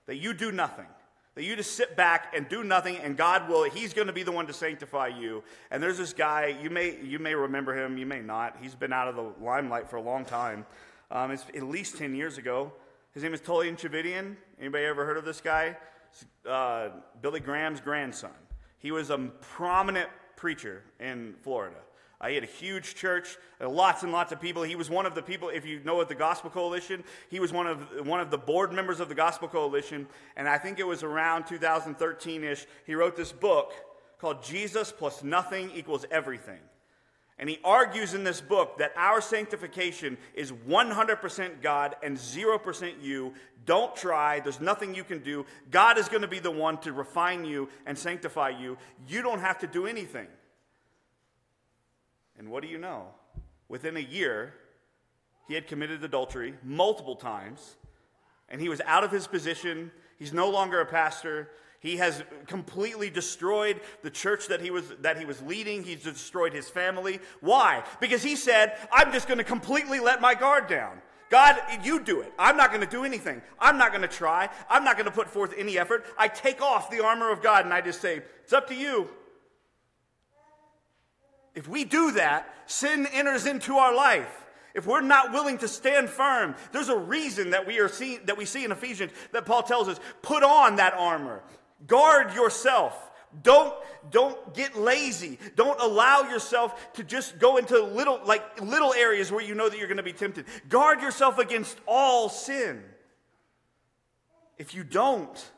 that 0.05 0.15
you 0.15 0.33
do 0.33 0.51
nothing. 0.51 0.87
That 1.35 1.43
you 1.43 1.55
just 1.55 1.75
sit 1.75 1.95
back 1.95 2.33
and 2.35 2.47
do 2.47 2.63
nothing, 2.63 2.97
and 2.97 3.17
God 3.17 3.49
will, 3.49 3.63
He's 3.63 3.93
going 3.93 4.07
to 4.07 4.13
be 4.13 4.21
the 4.21 4.31
one 4.31 4.45
to 4.47 4.53
sanctify 4.53 5.07
you. 5.07 5.43
And 5.71 5.81
there's 5.81 5.97
this 5.97 6.13
guy, 6.13 6.55
you 6.61 6.69
may, 6.69 6.99
you 7.01 7.17
may 7.17 7.33
remember 7.33 7.75
him, 7.75 7.97
you 7.97 8.05
may 8.05 8.21
not. 8.21 8.57
He's 8.61 8.75
been 8.75 8.93
out 8.93 9.07
of 9.07 9.15
the 9.15 9.31
limelight 9.43 9.89
for 9.89 9.95
a 9.95 10.01
long 10.01 10.25
time. 10.25 10.65
Um, 11.09 11.31
it's 11.31 11.45
at 11.55 11.63
least 11.63 11.97
10 11.97 12.13
years 12.13 12.37
ago. 12.37 12.71
His 13.13 13.23
name 13.23 13.33
is 13.33 13.41
Tullian 13.41 13.77
Tchividjian. 13.77 14.35
Anybody 14.59 14.85
ever 14.85 15.05
heard 15.05 15.17
of 15.17 15.25
this 15.25 15.41
guy? 15.41 15.75
Uh, 16.47 16.89
Billy 17.21 17.39
Graham's 17.39 17.81
grandson. 17.81 18.31
He 18.77 18.91
was 18.91 19.09
a 19.09 19.17
prominent 19.17 20.09
preacher 20.35 20.83
in 20.99 21.33
Florida. 21.41 21.77
Uh, 22.23 22.27
he 22.27 22.35
had 22.35 22.43
a 22.43 22.47
huge 22.47 22.95
church, 22.95 23.37
uh, 23.59 23.67
lots 23.67 24.01
and 24.03 24.13
lots 24.13 24.31
of 24.31 24.39
people. 24.39 24.63
He 24.63 24.77
was 24.77 24.89
one 24.89 25.05
of 25.05 25.13
the 25.13 25.21
people, 25.21 25.49
if 25.49 25.65
you 25.65 25.81
know 25.83 25.99
of 25.99 26.07
the 26.07 26.15
Gospel 26.15 26.49
Coalition, 26.49 27.03
he 27.29 27.41
was 27.41 27.51
one 27.51 27.67
of, 27.67 28.07
one 28.07 28.21
of 28.21 28.31
the 28.31 28.37
board 28.37 28.71
members 28.71 29.01
of 29.01 29.09
the 29.09 29.15
Gospel 29.15 29.49
Coalition. 29.49 30.07
And 30.37 30.47
I 30.47 30.57
think 30.57 30.79
it 30.79 30.87
was 30.87 31.03
around 31.03 31.47
2013 31.47 32.45
ish, 32.45 32.65
he 32.85 32.95
wrote 32.95 33.17
this 33.17 33.33
book 33.33 33.73
called 34.19 34.41
Jesus 34.41 34.89
Plus 34.89 35.21
Nothing 35.21 35.69
Equals 35.75 36.05
Everything. 36.09 36.59
And 37.37 37.49
he 37.49 37.59
argues 37.61 38.13
in 38.13 38.23
this 38.23 38.39
book 38.39 38.77
that 38.77 38.93
our 38.95 39.19
sanctification 39.19 40.17
is 40.33 40.53
100% 40.53 41.61
God 41.61 41.97
and 42.01 42.15
0% 42.15 42.93
you. 43.01 43.33
Don't 43.65 43.93
try. 43.97 44.39
There's 44.39 44.61
nothing 44.61 44.95
you 44.95 45.03
can 45.03 45.19
do. 45.19 45.45
God 45.71 45.97
is 45.97 46.07
going 46.07 46.21
to 46.21 46.27
be 46.29 46.39
the 46.39 46.51
one 46.51 46.77
to 46.81 46.93
refine 46.93 47.43
you 47.43 47.67
and 47.85 47.97
sanctify 47.97 48.49
you. 48.49 48.77
You 49.09 49.23
don't 49.23 49.39
have 49.39 49.59
to 49.59 49.67
do 49.67 49.87
anything. 49.87 50.27
And 52.37 52.49
what 52.49 52.63
do 52.63 52.69
you 52.69 52.77
know? 52.77 53.07
Within 53.67 53.97
a 53.97 54.01
year, 54.01 54.53
he 55.47 55.53
had 55.53 55.67
committed 55.67 56.03
adultery 56.03 56.55
multiple 56.63 57.15
times, 57.15 57.75
and 58.49 58.61
he 58.61 58.69
was 58.69 58.81
out 58.85 59.03
of 59.03 59.11
his 59.11 59.27
position. 59.27 59.91
He's 60.17 60.33
no 60.33 60.49
longer 60.49 60.79
a 60.79 60.85
pastor. 60.85 61.49
He 61.79 61.97
has 61.97 62.23
completely 62.47 63.09
destroyed 63.09 63.81
the 64.03 64.09
church 64.09 64.47
that 64.47 64.61
he 64.61 64.71
was 64.71 64.85
that 65.01 65.17
he 65.17 65.25
was 65.25 65.41
leading. 65.41 65.83
He's 65.83 66.03
destroyed 66.03 66.53
his 66.53 66.69
family. 66.69 67.19
Why? 67.41 67.83
Because 67.99 68.23
he 68.23 68.35
said, 68.35 68.77
"I'm 68.91 69.11
just 69.11 69.27
going 69.27 69.37
to 69.37 69.43
completely 69.43 69.99
let 69.99 70.21
my 70.21 70.33
guard 70.33 70.67
down." 70.67 71.01
God, 71.29 71.59
you 71.83 71.99
do 71.99 72.21
it. 72.21 72.31
I'm 72.37 72.55
not 72.57 72.69
going 72.69 72.81
to 72.81 72.87
do 72.87 73.03
anything. 73.03 73.41
I'm 73.59 73.77
not 73.77 73.89
going 73.89 74.03
to 74.03 74.07
try. 74.07 74.49
I'm 74.69 74.83
not 74.83 74.97
going 74.97 75.07
to 75.07 75.11
put 75.11 75.27
forth 75.27 75.53
any 75.57 75.79
effort. 75.79 76.05
I 76.17 76.27
take 76.27 76.61
off 76.61 76.91
the 76.91 77.03
armor 77.03 77.31
of 77.31 77.41
God 77.41 77.65
and 77.65 77.73
I 77.73 77.81
just 77.81 77.99
say, 77.99 78.21
"It's 78.43 78.53
up 78.53 78.67
to 78.67 78.75
you." 78.75 79.09
If 81.55 81.67
we 81.67 81.83
do 81.85 82.11
that, 82.13 82.53
sin 82.65 83.07
enters 83.11 83.45
into 83.45 83.75
our 83.75 83.95
life. 83.95 84.45
If 84.73 84.87
we're 84.87 85.01
not 85.01 85.31
willing 85.31 85.59
to 85.59 85.67
stand 85.67 86.09
firm, 86.09 86.55
there's 86.71 86.89
a 86.89 86.97
reason 86.97 87.51
that 87.51 87.67
we 87.67 87.79
are 87.79 87.87
see, 87.87 88.17
that 88.25 88.37
we 88.37 88.45
see 88.45 88.65
in 88.65 88.71
Ephesians 88.71 89.11
that 89.31 89.45
Paul 89.45 89.61
tells 89.63 89.87
us, 89.87 89.99
put 90.23 90.41
on 90.43 90.77
that 90.77 90.95
armor. 90.95 91.43
Guard 91.85 92.33
yourself. 92.33 93.11
Don't, 93.41 93.73
don't 94.11 94.53
get 94.53 94.75
lazy. 94.75 95.39
Don't 95.55 95.79
allow 95.79 96.21
yourself 96.29 96.93
to 96.93 97.03
just 97.03 97.39
go 97.39 97.57
into 97.57 97.81
little, 97.83 98.19
like 98.25 98.61
little 98.61 98.93
areas 98.93 99.31
where 99.31 99.43
you 99.43 99.55
know 99.55 99.69
that 99.69 99.77
you're 99.77 99.87
going 99.87 99.97
to 99.97 100.03
be 100.03 100.13
tempted. 100.13 100.45
Guard 100.69 101.01
yourself 101.01 101.37
against 101.37 101.77
all 101.87 102.29
sin. 102.29 102.83
If 104.57 104.73
you 104.75 104.83
don't, 104.83 105.51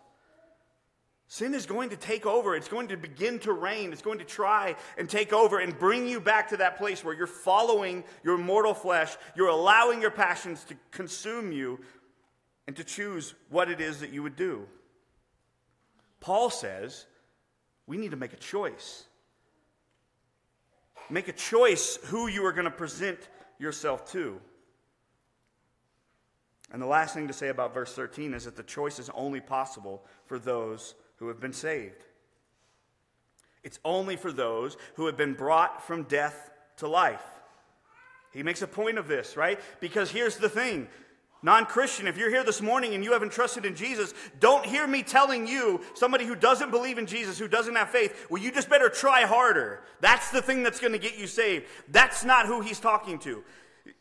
sin 1.36 1.54
is 1.54 1.65
going 1.65 1.89
to 1.89 1.98
take 1.98 2.26
over. 2.26 2.56
It's 2.56 2.69
going 2.69 2.88
to 2.88 2.95
begin 2.95 3.39
to 3.39 3.52
reign. 3.52 3.91
It's 3.91 4.02
going 4.02 4.19
to 4.19 4.26
try 4.26 4.78
and 4.98 5.10
take 5.10 5.34
over 5.34 5.60
and 5.60 5.78
bring 5.78 6.08
you 6.08 6.21
back 6.21 6.50
to 6.50 6.58
that 6.58 6.78
place 6.78 7.04
where 7.04 7.13
you're 7.13 7.28
following 7.28 8.06
your 8.24 8.38
mortal 8.38 8.74
flesh. 8.74 9.17
You're 9.36 9.50
allowing 9.50 10.02
your 10.02 10.12
passions 10.12 10.63
to 10.65 10.76
consume 10.91 11.52
you 11.52 11.82
and 12.67 12.76
to 12.78 12.86
choose 12.86 13.34
what 13.50 13.69
it 13.69 13.82
is 13.82 14.00
that 14.00 14.13
you 14.13 14.24
would 14.24 14.38
do. 14.38 14.65
Paul 16.21 16.50
says 16.50 17.06
we 17.86 17.98
need 17.98 18.12
to 18.12 18.17
make 18.17 18.32
a 18.32 18.38
choice. 18.38 19.04
Make 21.10 21.28
a 21.28 21.34
choice 21.34 22.00
who 22.06 22.28
you 22.28 22.45
are 22.45 22.54
going 22.54 22.63
to 22.63 22.71
present 22.71 23.19
yourself 23.60 24.10
to. 24.13 24.39
And 26.71 26.82
the 26.82 26.88
last 26.88 27.13
thing 27.13 27.28
to 27.28 27.34
say 27.34 27.50
about 27.50 27.74
verse 27.74 27.93
13 27.93 28.34
is 28.34 28.45
that 28.45 28.56
the 28.56 28.63
choice 28.63 29.00
is 29.00 29.10
only 29.13 29.41
possible 29.41 30.06
for 30.28 30.39
those 30.39 30.95
who 31.17 31.28
have 31.28 31.39
been 31.39 31.54
saved. 31.54 32.04
It's 33.63 33.80
only 33.84 34.15
for 34.15 34.32
those 34.32 34.78
who 34.95 35.08
have 35.08 35.17
been 35.17 35.34
brought 35.34 35.86
from 35.86 36.04
death 36.04 36.51
to 36.78 36.88
life. 36.88 37.23
He 38.32 38.43
makes 38.43 38.62
a 38.62 38.67
point 38.67 38.97
of 38.97 39.08
this, 39.08 39.38
right? 39.38 39.60
Because 39.80 40.12
here's 40.12 40.38
the 40.38 40.49
thing 40.49 40.88
Non 41.45 41.65
Christian, 41.65 42.08
if 42.08 42.17
you're 42.17 42.32
here 42.32 42.43
this 42.43 42.60
morning 42.60 42.95
and 42.95 43.04
you 43.04 43.13
haven't 43.13 43.32
trusted 43.32 43.65
in 43.65 43.75
Jesus, 43.75 44.15
don't 44.39 44.65
hear 44.65 44.88
me 44.88 45.04
telling 45.04 45.47
you, 45.47 45.80
somebody 45.93 46.25
who 46.25 46.36
doesn't 46.36 46.71
believe 46.71 46.97
in 46.97 47.06
Jesus, 47.06 47.38
who 47.38 47.47
doesn't 47.47 47.75
have 47.75 47.91
faith, 47.91 48.25
well, 48.32 48.41
you 48.41 48.51
just 48.51 48.67
better 48.67 48.89
try 48.89 49.21
harder. 49.21 49.82
That's 50.01 50.32
the 50.32 50.41
thing 50.41 50.63
that's 50.63 50.80
going 50.80 50.93
to 50.93 50.97
get 50.97 51.19
you 51.19 51.28
saved. 51.28 51.65
That's 51.89 52.25
not 52.25 52.47
who 52.47 52.62
he's 52.62 52.80
talking 52.80 53.19
to. 53.19 53.43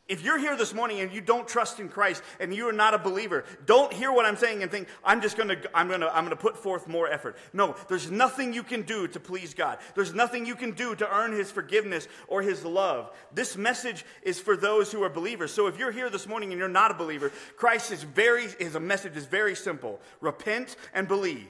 If 0.06 0.22
you're 0.22 0.38
here 0.38 0.54
this 0.54 0.74
morning 0.74 1.00
and 1.00 1.10
you 1.10 1.22
don't 1.22 1.48
trust 1.48 1.80
in 1.80 1.88
Christ 1.88 2.22
and 2.38 2.54
you 2.54 2.68
are 2.68 2.74
not 2.74 2.92
a 2.92 2.98
believer, 2.98 3.44
don't 3.64 3.90
hear 3.90 4.12
what 4.12 4.26
I'm 4.26 4.36
saying 4.36 4.62
and 4.62 4.70
think, 4.70 4.88
I'm 5.02 5.22
just 5.22 5.34
going 5.34 5.48
to, 5.48 5.58
I'm 5.72 5.88
going 5.88 6.02
to, 6.02 6.14
I'm 6.14 6.24
going 6.24 6.36
to 6.36 6.42
put 6.42 6.58
forth 6.58 6.86
more 6.86 7.08
effort. 7.08 7.38
No, 7.54 7.74
there's 7.88 8.10
nothing 8.10 8.52
you 8.52 8.62
can 8.62 8.82
do 8.82 9.08
to 9.08 9.18
please 9.18 9.54
God. 9.54 9.78
There's 9.94 10.12
nothing 10.12 10.44
you 10.44 10.56
can 10.56 10.72
do 10.72 10.94
to 10.94 11.10
earn 11.10 11.32
His 11.32 11.50
forgiveness 11.50 12.06
or 12.28 12.42
His 12.42 12.66
love. 12.66 13.16
This 13.32 13.56
message 13.56 14.04
is 14.22 14.38
for 14.38 14.58
those 14.58 14.92
who 14.92 15.02
are 15.02 15.08
believers. 15.08 15.54
So 15.54 15.68
if 15.68 15.78
you're 15.78 15.90
here 15.90 16.10
this 16.10 16.28
morning 16.28 16.50
and 16.52 16.58
you're 16.58 16.68
not 16.68 16.90
a 16.90 16.94
believer, 16.94 17.32
Christ 17.56 17.90
is 17.90 18.02
very, 18.02 18.48
his 18.58 18.78
message 18.78 19.16
is 19.16 19.24
very 19.24 19.56
simple. 19.56 20.00
Repent 20.20 20.76
and 20.92 21.08
believe. 21.08 21.48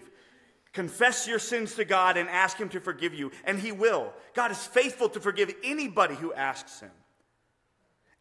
Confess 0.72 1.26
your 1.26 1.40
sins 1.40 1.74
to 1.74 1.84
God 1.84 2.16
and 2.16 2.28
ask 2.28 2.56
Him 2.56 2.68
to 2.68 2.80
forgive 2.80 3.14
you, 3.14 3.32
and 3.44 3.58
He 3.58 3.72
will. 3.72 4.12
God 4.34 4.52
is 4.52 4.64
faithful 4.64 5.08
to 5.08 5.20
forgive 5.20 5.52
anybody 5.64 6.14
who 6.14 6.32
asks 6.32 6.78
Him. 6.78 6.90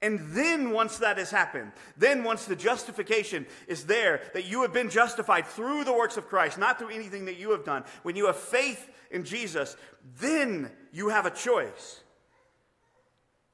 And 0.03 0.19
then, 0.35 0.71
once 0.71 0.97
that 0.97 1.17
has 1.17 1.31
happened, 1.31 1.71
then 1.95 2.25
once 2.25 2.43
the 2.43 2.57
justification 2.57 3.45
is 3.67 3.85
there, 3.85 4.19
that 4.33 4.43
you 4.43 4.61
have 4.63 4.73
been 4.73 4.89
justified 4.89 5.47
through 5.47 5.85
the 5.85 5.93
works 5.93 6.17
of 6.17 6.27
Christ, 6.27 6.57
not 6.57 6.77
through 6.77 6.89
anything 6.89 7.23
that 7.25 7.37
you 7.37 7.51
have 7.51 7.63
done, 7.63 7.85
when 8.01 8.17
you 8.17 8.25
have 8.25 8.35
faith 8.35 8.89
in 9.11 9.23
Jesus, 9.23 9.77
then 10.19 10.69
you 10.91 11.07
have 11.07 11.25
a 11.25 11.31
choice. 11.31 12.02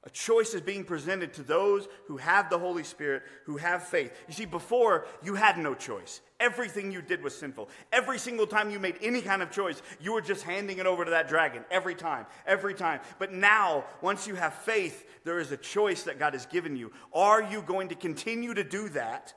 A 0.05 0.09
choice 0.09 0.53
is 0.53 0.61
being 0.61 0.85
presented 0.85 1.33
to 1.33 1.43
those 1.43 1.89
who 2.05 2.15
have 2.15 2.49
the 2.49 2.57
Holy 2.57 2.85
Spirit, 2.85 3.23
who 3.45 3.57
have 3.57 3.85
faith. 3.85 4.13
You 4.29 4.33
see, 4.33 4.45
before, 4.45 5.05
you 5.21 5.35
had 5.35 5.57
no 5.57 5.75
choice. 5.75 6.21
Everything 6.39 6.89
you 6.89 7.01
did 7.01 7.21
was 7.21 7.37
sinful. 7.37 7.67
Every 7.91 8.17
single 8.17 8.47
time 8.47 8.71
you 8.71 8.79
made 8.79 8.95
any 9.01 9.21
kind 9.21 9.41
of 9.41 9.51
choice, 9.51 9.81
you 9.99 10.13
were 10.13 10.21
just 10.21 10.43
handing 10.43 10.77
it 10.77 10.85
over 10.85 11.03
to 11.03 11.11
that 11.11 11.27
dragon. 11.27 11.65
Every 11.69 11.95
time, 11.95 12.27
every 12.47 12.73
time. 12.73 13.01
But 13.17 13.33
now, 13.33 13.83
once 14.01 14.25
you 14.25 14.35
have 14.35 14.53
faith, 14.53 15.05
there 15.25 15.39
is 15.39 15.51
a 15.51 15.57
choice 15.57 16.03
that 16.03 16.17
God 16.17 16.31
has 16.31 16.45
given 16.45 16.77
you. 16.77 16.93
Are 17.13 17.43
you 17.43 17.61
going 17.61 17.89
to 17.89 17.95
continue 17.95 18.53
to 18.53 18.63
do 18.63 18.87
that, 18.89 19.33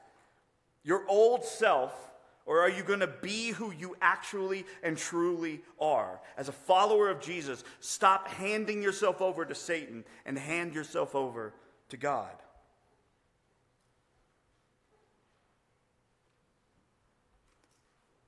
your 0.85 1.05
old 1.09 1.45
self, 1.45 2.12
or 2.45 2.61
are 2.61 2.69
you 2.69 2.83
going 2.83 3.01
to 3.01 3.07
be 3.07 3.51
who 3.51 3.73
you 3.73 3.97
actually 4.01 4.65
and 4.83 4.97
truly 4.97 5.61
are? 5.81 6.21
As 6.37 6.49
a 6.49 6.53
follower 6.53 7.09
of 7.09 7.21
Jesus, 7.21 7.63
stop 7.81 8.29
handing 8.29 8.83
yourself 8.83 9.21
over 9.23 9.45
to 9.45 9.55
Satan 9.55 10.05
and 10.27 10.39
hand 10.39 10.75
yourself 10.75 11.15
over 11.15 11.55
to 11.91 11.97
God. 11.97 12.33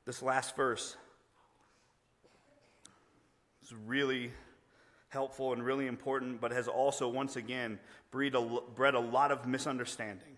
This 0.04 0.22
last 0.22 0.54
verse 0.54 0.96
is 3.62 3.72
really 3.86 4.30
helpful 5.08 5.52
and 5.52 5.64
really 5.64 5.86
important, 5.86 6.40
but 6.40 6.50
has 6.50 6.68
also, 6.68 7.08
once 7.08 7.36
again, 7.36 7.78
bred 8.10 8.34
a, 8.34 8.98
lot 8.98 9.32
of 9.32 9.46
misunderstanding. 9.46 10.36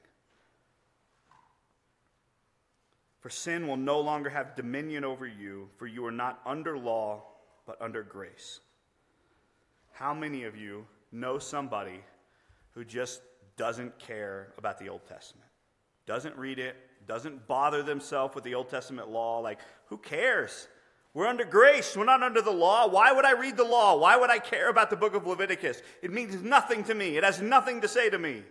For 3.26 3.30
sin 3.30 3.66
will 3.66 3.76
no 3.76 3.98
longer 3.98 4.30
have 4.30 4.54
dominion 4.54 5.02
over 5.02 5.26
you, 5.26 5.68
for 5.78 5.88
you 5.88 6.06
are 6.06 6.12
not 6.12 6.40
under 6.46 6.78
law, 6.78 7.24
but 7.66 7.76
under 7.82 8.04
grace. 8.04 8.60
How 9.90 10.14
many 10.14 10.44
of 10.44 10.56
you 10.56 10.86
know 11.10 11.40
somebody 11.40 12.04
who 12.74 12.84
just 12.84 13.22
doesn't 13.56 13.98
care 13.98 14.52
about 14.58 14.78
the 14.78 14.88
Old 14.88 15.04
Testament? 15.08 15.48
Doesn't 16.06 16.36
read 16.36 16.60
it, 16.60 16.76
doesn't 17.08 17.48
bother 17.48 17.82
themselves 17.82 18.36
with 18.36 18.44
the 18.44 18.54
Old 18.54 18.68
Testament 18.68 19.08
law. 19.08 19.40
Like, 19.40 19.58
who 19.86 19.98
cares? 19.98 20.68
We're 21.12 21.26
under 21.26 21.44
grace. 21.44 21.96
We're 21.96 22.04
not 22.04 22.22
under 22.22 22.42
the 22.42 22.52
law. 22.52 22.86
Why 22.86 23.10
would 23.10 23.24
I 23.24 23.32
read 23.32 23.56
the 23.56 23.64
law? 23.64 23.98
Why 23.98 24.16
would 24.16 24.30
I 24.30 24.38
care 24.38 24.68
about 24.68 24.88
the 24.88 24.96
book 24.96 25.16
of 25.16 25.26
Leviticus? 25.26 25.82
It 26.00 26.12
means 26.12 26.40
nothing 26.42 26.84
to 26.84 26.94
me. 26.94 27.16
It 27.16 27.24
has 27.24 27.40
nothing 27.42 27.80
to 27.80 27.88
say 27.88 28.08
to 28.08 28.20
me. 28.20 28.44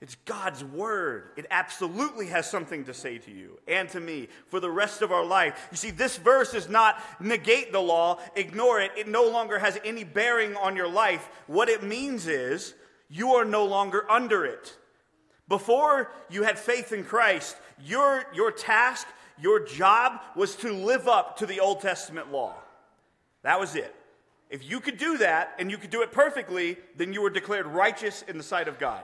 It's 0.00 0.16
God's 0.26 0.62
word. 0.62 1.30
It 1.36 1.46
absolutely 1.50 2.26
has 2.26 2.50
something 2.50 2.84
to 2.84 2.94
say 2.94 3.18
to 3.18 3.30
you 3.30 3.58
and 3.66 3.88
to 3.90 4.00
me 4.00 4.28
for 4.48 4.60
the 4.60 4.70
rest 4.70 5.02
of 5.02 5.12
our 5.12 5.24
life. 5.24 5.68
You 5.70 5.76
see, 5.76 5.90
this 5.90 6.16
verse 6.16 6.52
does 6.52 6.68
not 6.68 7.00
negate 7.20 7.72
the 7.72 7.80
law, 7.80 8.18
ignore 8.36 8.80
it. 8.80 8.92
It 8.96 9.08
no 9.08 9.24
longer 9.28 9.58
has 9.58 9.78
any 9.84 10.04
bearing 10.04 10.56
on 10.56 10.76
your 10.76 10.88
life. 10.88 11.28
What 11.46 11.68
it 11.68 11.82
means 11.82 12.26
is 12.26 12.74
you 13.08 13.34
are 13.34 13.44
no 13.44 13.64
longer 13.64 14.10
under 14.10 14.44
it. 14.44 14.76
Before 15.48 16.10
you 16.28 16.42
had 16.42 16.58
faith 16.58 16.92
in 16.92 17.04
Christ, 17.04 17.56
your, 17.82 18.24
your 18.34 18.50
task, 18.50 19.06
your 19.40 19.64
job 19.64 20.20
was 20.36 20.56
to 20.56 20.72
live 20.72 21.08
up 21.08 21.38
to 21.38 21.46
the 21.46 21.60
Old 21.60 21.80
Testament 21.80 22.32
law. 22.32 22.54
That 23.42 23.60
was 23.60 23.74
it. 23.74 23.94
If 24.50 24.68
you 24.68 24.80
could 24.80 24.98
do 24.98 25.18
that 25.18 25.54
and 25.58 25.70
you 25.70 25.78
could 25.78 25.90
do 25.90 26.02
it 26.02 26.12
perfectly, 26.12 26.76
then 26.96 27.12
you 27.12 27.22
were 27.22 27.30
declared 27.30 27.66
righteous 27.66 28.22
in 28.22 28.36
the 28.36 28.44
sight 28.44 28.68
of 28.68 28.78
God. 28.78 29.02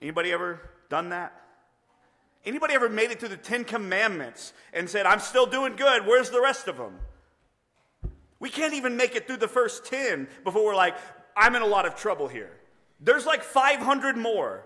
Anybody 0.00 0.32
ever 0.32 0.60
done 0.88 1.10
that? 1.10 1.32
Anybody 2.44 2.74
ever 2.74 2.88
made 2.88 3.10
it 3.10 3.20
to 3.20 3.28
the 3.28 3.36
Ten 3.36 3.64
Commandments 3.64 4.52
and 4.72 4.88
said, 4.88 5.04
I'm 5.04 5.18
still 5.18 5.46
doing 5.46 5.74
good, 5.74 6.06
where's 6.06 6.30
the 6.30 6.40
rest 6.40 6.68
of 6.68 6.76
them? 6.76 6.98
We 8.38 8.50
can't 8.50 8.74
even 8.74 8.96
make 8.96 9.16
it 9.16 9.26
through 9.26 9.38
the 9.38 9.48
first 9.48 9.84
10 9.86 10.28
before 10.44 10.64
we're 10.64 10.76
like, 10.76 10.96
I'm 11.36 11.56
in 11.56 11.62
a 11.62 11.66
lot 11.66 11.86
of 11.86 11.96
trouble 11.96 12.28
here. 12.28 12.52
There's 13.00 13.26
like 13.26 13.42
500 13.42 14.16
more 14.16 14.64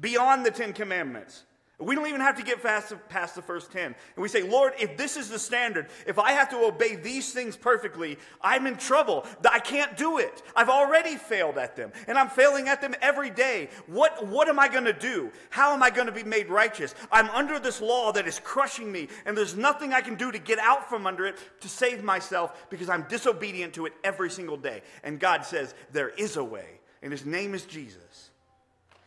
beyond 0.00 0.46
the 0.46 0.50
Ten 0.50 0.72
Commandments. 0.72 1.44
We 1.82 1.94
don't 1.94 2.06
even 2.06 2.20
have 2.20 2.36
to 2.36 2.42
get 2.42 2.62
past, 2.62 2.94
past 3.08 3.34
the 3.34 3.42
first 3.42 3.72
10. 3.72 3.86
And 3.86 3.96
we 4.16 4.28
say, 4.28 4.42
Lord, 4.42 4.74
if 4.78 4.96
this 4.96 5.16
is 5.16 5.28
the 5.28 5.38
standard, 5.38 5.88
if 6.06 6.18
I 6.18 6.32
have 6.32 6.50
to 6.50 6.64
obey 6.64 6.96
these 6.96 7.32
things 7.32 7.56
perfectly, 7.56 8.18
I'm 8.40 8.66
in 8.66 8.76
trouble. 8.76 9.26
I 9.50 9.58
can't 9.58 9.96
do 9.96 10.18
it. 10.18 10.42
I've 10.54 10.68
already 10.68 11.16
failed 11.16 11.58
at 11.58 11.76
them, 11.76 11.92
and 12.06 12.18
I'm 12.18 12.28
failing 12.28 12.68
at 12.68 12.80
them 12.80 12.94
every 13.00 13.30
day. 13.30 13.68
What, 13.86 14.26
what 14.26 14.48
am 14.48 14.58
I 14.58 14.68
going 14.68 14.84
to 14.84 14.92
do? 14.92 15.30
How 15.50 15.72
am 15.74 15.82
I 15.82 15.90
going 15.90 16.06
to 16.06 16.12
be 16.12 16.24
made 16.24 16.48
righteous? 16.48 16.94
I'm 17.10 17.28
under 17.30 17.58
this 17.58 17.80
law 17.80 18.12
that 18.12 18.26
is 18.26 18.40
crushing 18.40 18.90
me, 18.90 19.08
and 19.24 19.36
there's 19.36 19.56
nothing 19.56 19.92
I 19.92 20.00
can 20.00 20.14
do 20.14 20.32
to 20.32 20.38
get 20.38 20.58
out 20.58 20.88
from 20.88 21.06
under 21.06 21.26
it 21.26 21.38
to 21.60 21.68
save 21.68 22.02
myself 22.02 22.66
because 22.70 22.88
I'm 22.88 23.06
disobedient 23.08 23.74
to 23.74 23.86
it 23.86 23.92
every 24.02 24.30
single 24.30 24.56
day. 24.56 24.82
And 25.02 25.20
God 25.20 25.44
says, 25.44 25.74
There 25.92 26.10
is 26.10 26.36
a 26.36 26.44
way, 26.44 26.80
and 27.02 27.12
His 27.12 27.26
name 27.26 27.54
is 27.54 27.64
Jesus. 27.64 28.31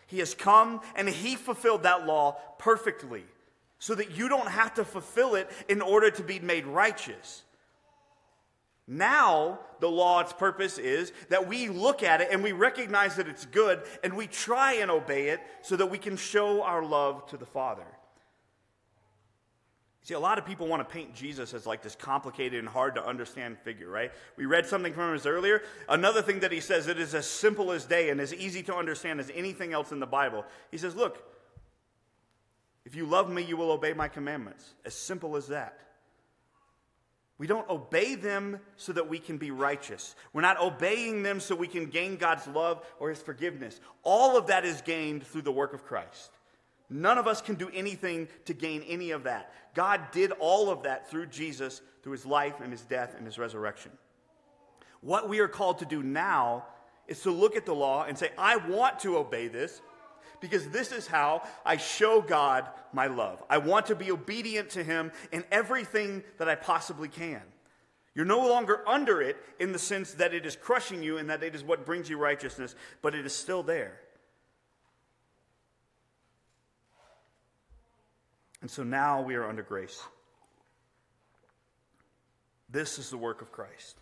He 0.07 0.19
has 0.19 0.33
come 0.33 0.81
and 0.95 1.09
he 1.09 1.35
fulfilled 1.35 1.83
that 1.83 2.05
law 2.05 2.37
perfectly 2.57 3.23
so 3.79 3.95
that 3.95 4.11
you 4.11 4.29
don't 4.29 4.49
have 4.49 4.73
to 4.75 4.85
fulfill 4.85 5.35
it 5.35 5.51
in 5.67 5.81
order 5.81 6.09
to 6.11 6.23
be 6.23 6.39
made 6.39 6.65
righteous. 6.65 7.43
Now, 8.87 9.59
the 9.79 9.89
law's 9.89 10.31
purpose 10.31 10.77
is 10.77 11.11
that 11.29 11.47
we 11.47 11.69
look 11.69 12.03
at 12.03 12.21
it 12.21 12.29
and 12.31 12.43
we 12.43 12.51
recognize 12.51 13.15
that 13.15 13.27
it's 13.27 13.45
good 13.45 13.81
and 14.03 14.15
we 14.15 14.27
try 14.27 14.73
and 14.73 14.91
obey 14.91 15.29
it 15.29 15.39
so 15.61 15.75
that 15.75 15.87
we 15.87 15.97
can 15.97 16.17
show 16.17 16.61
our 16.61 16.83
love 16.83 17.25
to 17.27 17.37
the 17.37 17.47
Father. 17.47 17.85
See, 20.05 20.13
a 20.13 20.19
lot 20.19 20.37
of 20.37 20.45
people 20.45 20.67
want 20.67 20.87
to 20.87 20.93
paint 20.93 21.15
Jesus 21.15 21.55
as 21.55 21.65
like 21.65 21.81
this 21.81 21.95
complicated 21.95 22.59
and 22.59 22.69
hard 22.69 22.93
to 22.93 23.03
understand 23.03 23.57
figure, 23.57 23.89
right? 23.89 24.11
We 24.37 24.45
read 24.45 24.67
something 24.67 24.93
from 24.93 25.11
him 25.11 25.19
earlier. 25.25 25.63
Another 25.89 26.21
thing 26.21 26.41
that 26.41 26.51
he 26.51 26.59
says, 26.59 26.87
it 26.87 26.99
is 26.99 27.15
as 27.15 27.25
simple 27.27 27.71
as 27.71 27.85
day 27.85 28.11
and 28.11 28.21
as 28.21 28.31
easy 28.31 28.61
to 28.63 28.75
understand 28.75 29.19
as 29.19 29.31
anything 29.33 29.73
else 29.73 29.91
in 29.91 29.99
the 29.99 30.05
Bible. 30.05 30.45
He 30.69 30.77
says, 30.77 30.95
Look, 30.95 31.27
if 32.85 32.93
you 32.93 33.07
love 33.07 33.31
me, 33.31 33.41
you 33.41 33.57
will 33.57 33.71
obey 33.71 33.93
my 33.93 34.07
commandments. 34.07 34.75
As 34.85 34.93
simple 34.93 35.35
as 35.37 35.47
that. 35.47 35.79
We 37.39 37.47
don't 37.47 37.67
obey 37.67 38.13
them 38.13 38.59
so 38.77 38.93
that 38.93 39.09
we 39.09 39.17
can 39.17 39.39
be 39.39 39.49
righteous. 39.49 40.15
We're 40.33 40.41
not 40.41 40.61
obeying 40.61 41.23
them 41.23 41.39
so 41.39 41.55
we 41.55 41.67
can 41.67 41.87
gain 41.87 42.17
God's 42.17 42.45
love 42.45 42.85
or 42.99 43.09
his 43.09 43.23
forgiveness. 43.23 43.79
All 44.03 44.37
of 44.37 44.47
that 44.47 44.65
is 44.65 44.81
gained 44.81 45.25
through 45.25 45.41
the 45.41 45.51
work 45.51 45.73
of 45.73 45.83
Christ. 45.83 46.29
None 46.89 47.17
of 47.17 47.27
us 47.27 47.41
can 47.41 47.55
do 47.55 47.69
anything 47.73 48.27
to 48.45 48.53
gain 48.53 48.83
any 48.83 49.11
of 49.11 49.23
that. 49.23 49.51
God 49.73 50.11
did 50.11 50.31
all 50.33 50.69
of 50.69 50.83
that 50.83 51.09
through 51.09 51.27
Jesus, 51.27 51.81
through 52.03 52.13
his 52.13 52.25
life 52.25 52.55
and 52.61 52.71
his 52.71 52.81
death 52.81 53.15
and 53.17 53.25
his 53.25 53.37
resurrection. 53.37 53.91
What 55.01 55.27
we 55.29 55.39
are 55.39 55.47
called 55.47 55.79
to 55.79 55.85
do 55.85 56.01
now 56.03 56.65
is 57.07 57.21
to 57.21 57.31
look 57.31 57.55
at 57.55 57.65
the 57.65 57.75
law 57.75 58.05
and 58.05 58.17
say, 58.17 58.31
I 58.37 58.57
want 58.57 58.99
to 58.99 59.17
obey 59.17 59.47
this 59.47 59.81
because 60.39 60.67
this 60.69 60.91
is 60.91 61.07
how 61.07 61.43
I 61.65 61.77
show 61.77 62.21
God 62.21 62.69
my 62.93 63.07
love. 63.07 63.43
I 63.49 63.57
want 63.57 63.87
to 63.87 63.95
be 63.95 64.11
obedient 64.11 64.69
to 64.71 64.83
him 64.83 65.11
in 65.31 65.43
everything 65.51 66.23
that 66.37 66.49
I 66.49 66.55
possibly 66.55 67.07
can. 67.07 67.41
You're 68.13 68.25
no 68.25 68.47
longer 68.47 68.87
under 68.87 69.21
it 69.21 69.37
in 69.59 69.73
the 69.73 69.79
sense 69.79 70.13
that 70.13 70.33
it 70.33 70.45
is 70.45 70.55
crushing 70.55 71.03
you 71.03 71.17
and 71.17 71.29
that 71.29 71.43
it 71.43 71.53
is 71.53 71.63
what 71.63 71.85
brings 71.85 72.09
you 72.09 72.17
righteousness, 72.17 72.75
but 73.01 73.13
it 73.13 73.25
is 73.25 73.35
still 73.35 73.61
there. 73.61 73.99
And 78.65 78.71
so 78.71 78.81
now 78.81 79.21
we 79.21 79.35
are 79.35 79.47
under 79.47 79.61
grace. 79.61 80.01
This 82.67 82.97
is 82.97 83.11
the 83.11 83.17
work 83.17 83.43
of 83.43 83.51
Christ. 83.51 83.99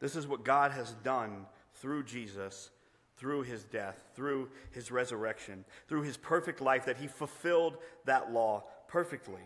This 0.00 0.16
is 0.16 0.26
what 0.26 0.46
God 0.46 0.70
has 0.70 0.92
done 1.04 1.44
through 1.74 2.04
Jesus, 2.04 2.70
through 3.18 3.42
his 3.42 3.64
death, 3.64 4.00
through 4.14 4.48
his 4.70 4.90
resurrection, 4.90 5.62
through 5.88 6.04
his 6.04 6.16
perfect 6.16 6.62
life, 6.62 6.86
that 6.86 6.96
he 6.96 7.06
fulfilled 7.06 7.76
that 8.06 8.32
law 8.32 8.64
perfectly 8.88 9.42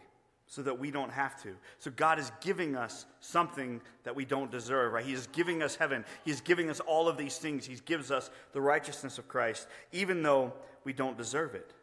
so 0.47 0.62
that 0.62 0.79
we 0.79 0.93
don't 0.93 1.11
have 1.11 1.43
to. 1.43 1.57
So 1.81 1.90
God 1.90 2.21
is 2.21 2.31
giving 2.40 2.77
us 2.77 3.07
something 3.19 3.81
that 4.05 4.14
we 4.14 4.25
don't 4.25 4.53
deserve, 4.53 4.93
right? 4.93 5.05
He 5.05 5.12
is 5.12 5.27
giving 5.33 5.61
us 5.61 5.75
heaven. 5.75 6.05
He's 6.25 6.40
giving 6.40 6.71
us 6.71 6.79
all 6.79 7.09
of 7.09 7.16
these 7.16 7.37
things. 7.37 7.66
He 7.66 7.75
gives 7.85 8.12
us 8.12 8.31
the 8.53 8.61
righteousness 8.61 9.19
of 9.19 9.27
Christ, 9.27 9.66
even 9.90 10.23
though 10.23 10.53
we 10.85 10.93
don't 10.93 11.19
deserve 11.19 11.57
it. 11.57 11.75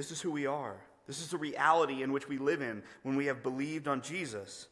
This 0.00 0.12
is 0.12 0.22
who 0.22 0.30
we 0.30 0.46
are. 0.46 0.76
This 1.06 1.20
is 1.20 1.28
the 1.28 1.36
reality 1.36 2.02
in 2.02 2.10
which 2.10 2.26
we 2.26 2.38
live 2.38 2.62
in 2.62 2.82
when 3.02 3.16
we 3.16 3.26
have 3.26 3.42
believed 3.42 3.86
on 3.86 4.00
Jesus. 4.00 4.66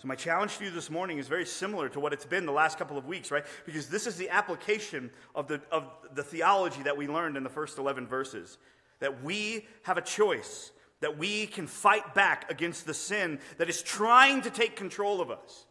So, 0.00 0.08
my 0.08 0.14
challenge 0.14 0.56
to 0.56 0.64
you 0.64 0.70
this 0.70 0.88
morning 0.88 1.18
is 1.18 1.28
very 1.28 1.44
similar 1.44 1.90
to 1.90 2.00
what 2.00 2.14
it's 2.14 2.24
been 2.24 2.46
the 2.46 2.50
last 2.50 2.78
couple 2.78 2.96
of 2.96 3.04
weeks, 3.04 3.30
right? 3.30 3.44
Because 3.66 3.90
this 3.90 4.06
is 4.06 4.16
the 4.16 4.30
application 4.30 5.10
of 5.34 5.48
the, 5.48 5.60
of 5.70 5.84
the 6.14 6.22
theology 6.22 6.82
that 6.84 6.96
we 6.96 7.08
learned 7.08 7.36
in 7.36 7.42
the 7.42 7.50
first 7.50 7.76
11 7.76 8.06
verses. 8.06 8.56
That 9.00 9.22
we 9.22 9.66
have 9.82 9.98
a 9.98 10.02
choice, 10.02 10.72
that 11.00 11.18
we 11.18 11.46
can 11.46 11.66
fight 11.66 12.14
back 12.14 12.50
against 12.50 12.86
the 12.86 12.94
sin 12.94 13.38
that 13.58 13.68
is 13.68 13.82
trying 13.82 14.40
to 14.40 14.50
take 14.50 14.76
control 14.76 15.20
of 15.20 15.30
us. 15.30 15.66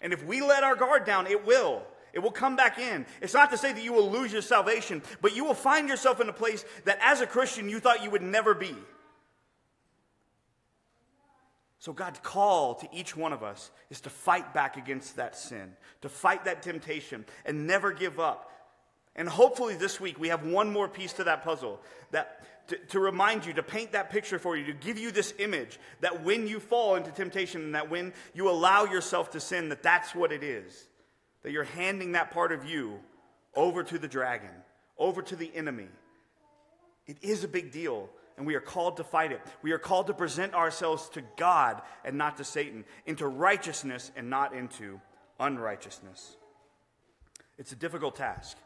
And 0.00 0.12
if 0.12 0.24
we 0.24 0.40
let 0.40 0.64
our 0.64 0.74
guard 0.74 1.04
down, 1.04 1.28
it 1.28 1.46
will. 1.46 1.84
It 2.16 2.22
will 2.22 2.30
come 2.30 2.56
back 2.56 2.78
in. 2.78 3.04
It's 3.20 3.34
not 3.34 3.50
to 3.50 3.58
say 3.58 3.74
that 3.74 3.84
you 3.84 3.92
will 3.92 4.10
lose 4.10 4.32
your 4.32 4.40
salvation, 4.40 5.02
but 5.20 5.36
you 5.36 5.44
will 5.44 5.52
find 5.52 5.86
yourself 5.86 6.18
in 6.18 6.30
a 6.30 6.32
place 6.32 6.64
that 6.86 6.98
as 7.02 7.20
a 7.20 7.26
Christian 7.26 7.68
you 7.68 7.78
thought 7.78 8.02
you 8.02 8.10
would 8.10 8.22
never 8.22 8.54
be. 8.54 8.74
So, 11.78 11.92
God's 11.92 12.18
call 12.22 12.76
to 12.76 12.88
each 12.90 13.14
one 13.14 13.34
of 13.34 13.42
us 13.42 13.70
is 13.90 14.00
to 14.00 14.10
fight 14.10 14.54
back 14.54 14.78
against 14.78 15.16
that 15.16 15.36
sin, 15.36 15.74
to 16.00 16.08
fight 16.08 16.46
that 16.46 16.62
temptation, 16.62 17.26
and 17.44 17.66
never 17.66 17.92
give 17.92 18.18
up. 18.18 18.50
And 19.14 19.28
hopefully, 19.28 19.74
this 19.74 20.00
week 20.00 20.18
we 20.18 20.28
have 20.28 20.46
one 20.46 20.72
more 20.72 20.88
piece 20.88 21.12
to 21.14 21.24
that 21.24 21.44
puzzle 21.44 21.82
that, 22.12 22.68
to, 22.68 22.78
to 22.78 22.98
remind 22.98 23.44
you, 23.44 23.52
to 23.52 23.62
paint 23.62 23.92
that 23.92 24.08
picture 24.08 24.38
for 24.38 24.56
you, 24.56 24.64
to 24.64 24.72
give 24.72 24.98
you 24.98 25.10
this 25.10 25.34
image 25.38 25.78
that 26.00 26.24
when 26.24 26.48
you 26.48 26.60
fall 26.60 26.96
into 26.96 27.10
temptation 27.10 27.60
and 27.60 27.74
that 27.74 27.90
when 27.90 28.14
you 28.32 28.48
allow 28.48 28.84
yourself 28.84 29.32
to 29.32 29.38
sin, 29.38 29.68
that 29.68 29.82
that's 29.82 30.14
what 30.14 30.32
it 30.32 30.42
is 30.42 30.88
that 31.46 31.52
you're 31.52 31.62
handing 31.62 32.10
that 32.12 32.32
part 32.32 32.50
of 32.50 32.68
you 32.68 32.98
over 33.54 33.84
to 33.84 34.00
the 34.00 34.08
dragon, 34.08 34.50
over 34.98 35.22
to 35.22 35.36
the 35.36 35.48
enemy. 35.54 35.86
It 37.06 37.18
is 37.22 37.44
a 37.44 37.48
big 37.48 37.70
deal, 37.70 38.08
and 38.36 38.44
we 38.44 38.56
are 38.56 38.60
called 38.60 38.96
to 38.96 39.04
fight 39.04 39.30
it. 39.30 39.40
We 39.62 39.70
are 39.70 39.78
called 39.78 40.08
to 40.08 40.12
present 40.12 40.54
ourselves 40.54 41.08
to 41.10 41.22
God 41.36 41.82
and 42.04 42.18
not 42.18 42.38
to 42.38 42.44
Satan, 42.44 42.84
into 43.06 43.28
righteousness 43.28 44.10
and 44.16 44.28
not 44.28 44.54
into 44.56 45.00
unrighteousness. 45.38 46.36
It's 47.58 47.70
a 47.70 47.76
difficult 47.76 48.16
task. 48.16 48.56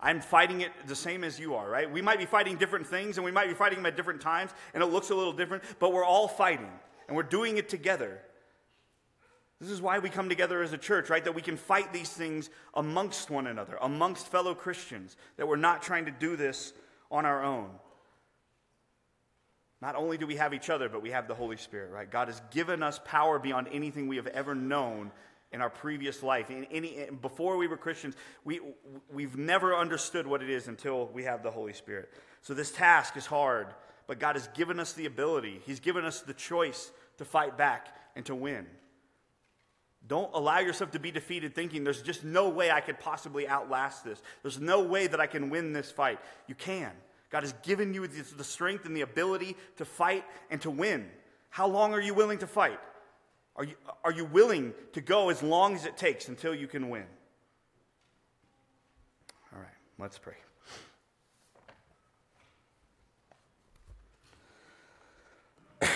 I'm 0.00 0.22
fighting 0.22 0.62
it 0.62 0.72
the 0.86 0.96
same 0.96 1.24
as 1.24 1.38
you 1.38 1.56
are, 1.56 1.68
right? 1.68 1.92
We 1.92 2.00
might 2.00 2.18
be 2.18 2.24
fighting 2.24 2.56
different 2.56 2.86
things 2.86 3.18
and 3.18 3.24
we 3.26 3.32
might 3.32 3.48
be 3.48 3.54
fighting 3.54 3.80
them 3.80 3.84
at 3.84 3.98
different 3.98 4.22
times, 4.22 4.50
and 4.72 4.82
it 4.82 4.86
looks 4.86 5.10
a 5.10 5.14
little 5.14 5.34
different, 5.34 5.62
but 5.78 5.92
we're 5.92 6.06
all 6.06 6.26
fighting, 6.26 6.72
and 7.06 7.18
we're 7.18 7.22
doing 7.22 7.58
it 7.58 7.68
together. 7.68 8.22
This 9.64 9.72
is 9.72 9.80
why 9.80 9.98
we 9.98 10.10
come 10.10 10.28
together 10.28 10.62
as 10.62 10.74
a 10.74 10.78
church, 10.78 11.08
right? 11.08 11.24
That 11.24 11.34
we 11.34 11.40
can 11.40 11.56
fight 11.56 11.90
these 11.90 12.10
things 12.10 12.50
amongst 12.74 13.30
one 13.30 13.46
another, 13.46 13.78
amongst 13.80 14.26
fellow 14.26 14.54
Christians, 14.54 15.16
that 15.38 15.48
we're 15.48 15.56
not 15.56 15.82
trying 15.82 16.04
to 16.04 16.10
do 16.10 16.36
this 16.36 16.74
on 17.10 17.24
our 17.24 17.42
own. 17.42 17.70
Not 19.80 19.96
only 19.96 20.18
do 20.18 20.26
we 20.26 20.36
have 20.36 20.52
each 20.52 20.68
other, 20.68 20.90
but 20.90 21.00
we 21.00 21.12
have 21.12 21.28
the 21.28 21.34
Holy 21.34 21.56
Spirit, 21.56 21.92
right? 21.92 22.10
God 22.10 22.28
has 22.28 22.42
given 22.50 22.82
us 22.82 23.00
power 23.06 23.38
beyond 23.38 23.68
anything 23.72 24.06
we 24.06 24.16
have 24.16 24.26
ever 24.26 24.54
known 24.54 25.10
in 25.50 25.62
our 25.62 25.70
previous 25.70 26.22
life. 26.22 26.50
In 26.50 26.64
any, 26.66 27.08
before 27.22 27.56
we 27.56 27.66
were 27.66 27.78
Christians, 27.78 28.16
we, 28.44 28.60
we've 29.10 29.38
never 29.38 29.74
understood 29.74 30.26
what 30.26 30.42
it 30.42 30.50
is 30.50 30.68
until 30.68 31.06
we 31.06 31.24
have 31.24 31.42
the 31.42 31.50
Holy 31.50 31.72
Spirit. 31.72 32.12
So 32.42 32.52
this 32.52 32.70
task 32.70 33.16
is 33.16 33.24
hard, 33.24 33.68
but 34.06 34.18
God 34.18 34.36
has 34.36 34.46
given 34.48 34.78
us 34.78 34.92
the 34.92 35.06
ability, 35.06 35.62
He's 35.64 35.80
given 35.80 36.04
us 36.04 36.20
the 36.20 36.34
choice 36.34 36.90
to 37.16 37.24
fight 37.24 37.56
back 37.56 37.96
and 38.14 38.26
to 38.26 38.34
win. 38.34 38.66
Don't 40.06 40.30
allow 40.34 40.58
yourself 40.58 40.90
to 40.92 40.98
be 40.98 41.10
defeated 41.10 41.54
thinking 41.54 41.82
there's 41.82 42.02
just 42.02 42.24
no 42.24 42.50
way 42.50 42.70
I 42.70 42.80
could 42.80 43.00
possibly 43.00 43.48
outlast 43.48 44.04
this. 44.04 44.20
There's 44.42 44.60
no 44.60 44.82
way 44.82 45.06
that 45.06 45.18
I 45.18 45.26
can 45.26 45.48
win 45.48 45.72
this 45.72 45.90
fight. 45.90 46.18
You 46.46 46.54
can. 46.54 46.92
God 47.30 47.42
has 47.42 47.54
given 47.62 47.94
you 47.94 48.06
the 48.06 48.44
strength 48.44 48.84
and 48.84 48.94
the 48.94 49.00
ability 49.00 49.56
to 49.78 49.84
fight 49.84 50.24
and 50.50 50.60
to 50.60 50.70
win. 50.70 51.08
How 51.48 51.66
long 51.66 51.94
are 51.94 52.00
you 52.00 52.12
willing 52.14 52.38
to 52.38 52.46
fight? 52.46 52.78
Are 53.56 53.64
you, 53.64 53.74
are 54.02 54.12
you 54.12 54.24
willing 54.24 54.74
to 54.92 55.00
go 55.00 55.30
as 55.30 55.42
long 55.42 55.74
as 55.74 55.86
it 55.86 55.96
takes 55.96 56.28
until 56.28 56.54
you 56.54 56.66
can 56.66 56.90
win? 56.90 57.06
All 59.54 59.60
right, 59.60 59.68
let's 59.98 60.18
pray. 60.18 60.34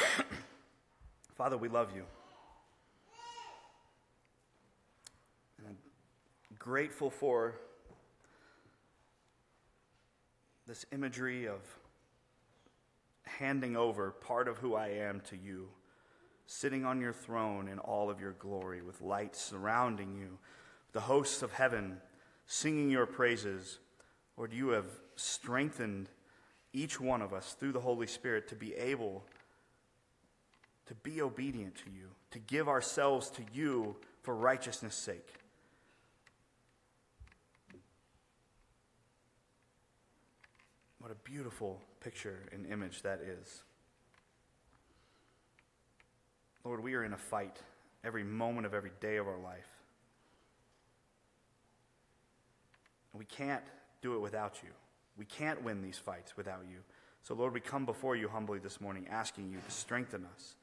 Father, 1.37 1.59
we 1.59 1.69
love 1.69 1.89
you. 1.95 2.05
Grateful 6.59 7.11
for 7.11 7.55
this 10.67 10.85
imagery 10.93 11.47
of 11.47 11.61
handing 13.25 13.77
over 13.77 14.11
part 14.11 14.49
of 14.49 14.59
who 14.59 14.75
I 14.75 14.89
am 14.89 15.21
to 15.29 15.37
you, 15.37 15.69
sitting 16.47 16.85
on 16.85 17.01
your 17.01 17.13
throne 17.13 17.69
in 17.69 17.79
all 17.79 18.11
of 18.11 18.21
your 18.21 18.33
glory, 18.33 18.83
with 18.83 19.01
light 19.01 19.37
surrounding 19.37 20.15
you, 20.15 20.39
the 20.93 21.01
hosts 21.01 21.43
of 21.43 21.53
heaven 21.53 21.99
singing 22.47 22.91
your 22.91 23.07
praises, 23.07 23.79
Lord, 24.37 24.53
you 24.53 24.71
have 24.71 24.87
strengthened 25.17 26.09
each 26.73 27.01
one 27.01 27.23
of 27.23 27.33
us 27.33 27.55
through 27.55 27.73
the 27.73 27.81
Holy 27.81 28.07
Spirit 28.07 28.49
to 28.49 28.55
be 28.55 28.75
able 28.75 29.25
to 30.87 30.95
be 30.95 31.21
obedient 31.21 31.75
to 31.77 31.91
you, 31.91 32.09
to 32.31 32.39
give 32.39 32.69
ourselves 32.69 33.31
to 33.31 33.43
you 33.53 33.97
for 34.23 34.35
righteousness' 34.35 34.95
sake. 34.95 35.35
What 41.09 41.17
a 41.17 41.31
beautiful 41.31 41.81
picture 42.01 42.37
and 42.53 42.67
image 42.67 43.01
that 43.01 43.23
is. 43.23 43.63
Lord, 46.65 46.83
we 46.83 46.93
are 46.97 47.03
in 47.03 47.15
a 47.15 47.17
fight 47.17 47.57
every 48.05 48.25
moment 48.25 48.67
of 48.67 48.75
every 48.75 48.91
day 49.01 49.17
of 49.17 49.27
our 49.27 49.39
life. 49.39 49.71
We 53.15 53.25
can't 53.25 53.65
do 54.03 54.17
it 54.17 54.19
without 54.19 54.57
you. 54.63 54.69
We 55.17 55.25
can't 55.25 55.65
win 55.65 55.81
these 55.81 55.97
fights 55.97 56.37
without 56.37 56.65
you. 56.71 56.81
So, 57.23 57.33
Lord, 57.33 57.55
we 57.55 57.61
come 57.61 57.87
before 57.87 58.15
you 58.15 58.29
humbly 58.29 58.59
this 58.59 58.79
morning, 58.79 59.07
asking 59.11 59.49
you 59.51 59.61
to 59.67 59.71
strengthen 59.71 60.27
us, 60.35 60.57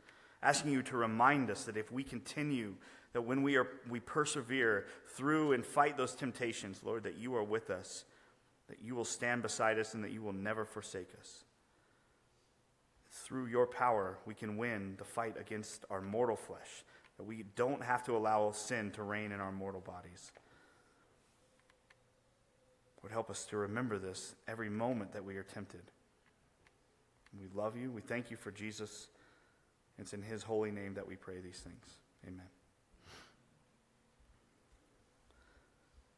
asking 0.43 0.73
you 0.73 0.83
to 0.83 0.95
remind 0.95 1.49
us 1.49 1.63
that 1.63 1.75
if 1.75 1.91
we 1.91 2.03
continue, 2.03 2.75
that 3.13 3.23
when 3.23 3.41
we, 3.41 3.55
are, 3.55 3.67
we 3.89 3.99
persevere 3.99 4.85
through 5.07 5.53
and 5.53 5.65
fight 5.65 5.97
those 5.97 6.13
temptations, 6.13 6.81
Lord, 6.83 7.01
that 7.01 7.17
you 7.17 7.35
are 7.35 7.43
with 7.43 7.71
us, 7.71 8.05
that 8.67 8.81
you 8.81 8.95
will 8.95 9.05
stand 9.05 9.41
beside 9.41 9.79
us, 9.79 9.93
and 9.93 10.03
that 10.03 10.11
you 10.11 10.21
will 10.21 10.33
never 10.33 10.65
forsake 10.65 11.09
us. 11.19 11.43
Through 13.11 13.47
your 13.47 13.67
power, 13.67 14.17
we 14.25 14.33
can 14.33 14.57
win 14.57 14.95
the 14.97 15.05
fight 15.05 15.35
against 15.39 15.85
our 15.89 16.01
mortal 16.01 16.35
flesh, 16.35 16.83
that 17.17 17.23
we 17.23 17.43
don't 17.55 17.83
have 17.83 18.03
to 18.05 18.17
allow 18.17 18.51
sin 18.51 18.91
to 18.91 19.03
reign 19.03 19.31
in 19.31 19.39
our 19.39 19.51
mortal 19.51 19.81
bodies. 19.81 20.31
Lord, 23.01 23.13
help 23.13 23.29
us 23.29 23.45
to 23.45 23.57
remember 23.57 23.99
this 23.99 24.35
every 24.47 24.69
moment 24.69 25.13
that 25.13 25.23
we 25.23 25.37
are 25.37 25.43
tempted. 25.43 25.83
We 27.39 27.47
love 27.53 27.77
you. 27.77 27.91
We 27.91 28.01
thank 28.01 28.31
you 28.31 28.37
for 28.37 28.51
Jesus. 28.51 29.09
It's 29.99 30.13
in 30.13 30.21
his 30.21 30.43
holy 30.43 30.71
name 30.71 30.95
that 30.95 31.07
we 31.07 31.15
pray 31.15 31.39
these 31.39 31.59
things. 31.59 31.99
Amen. 32.27 32.54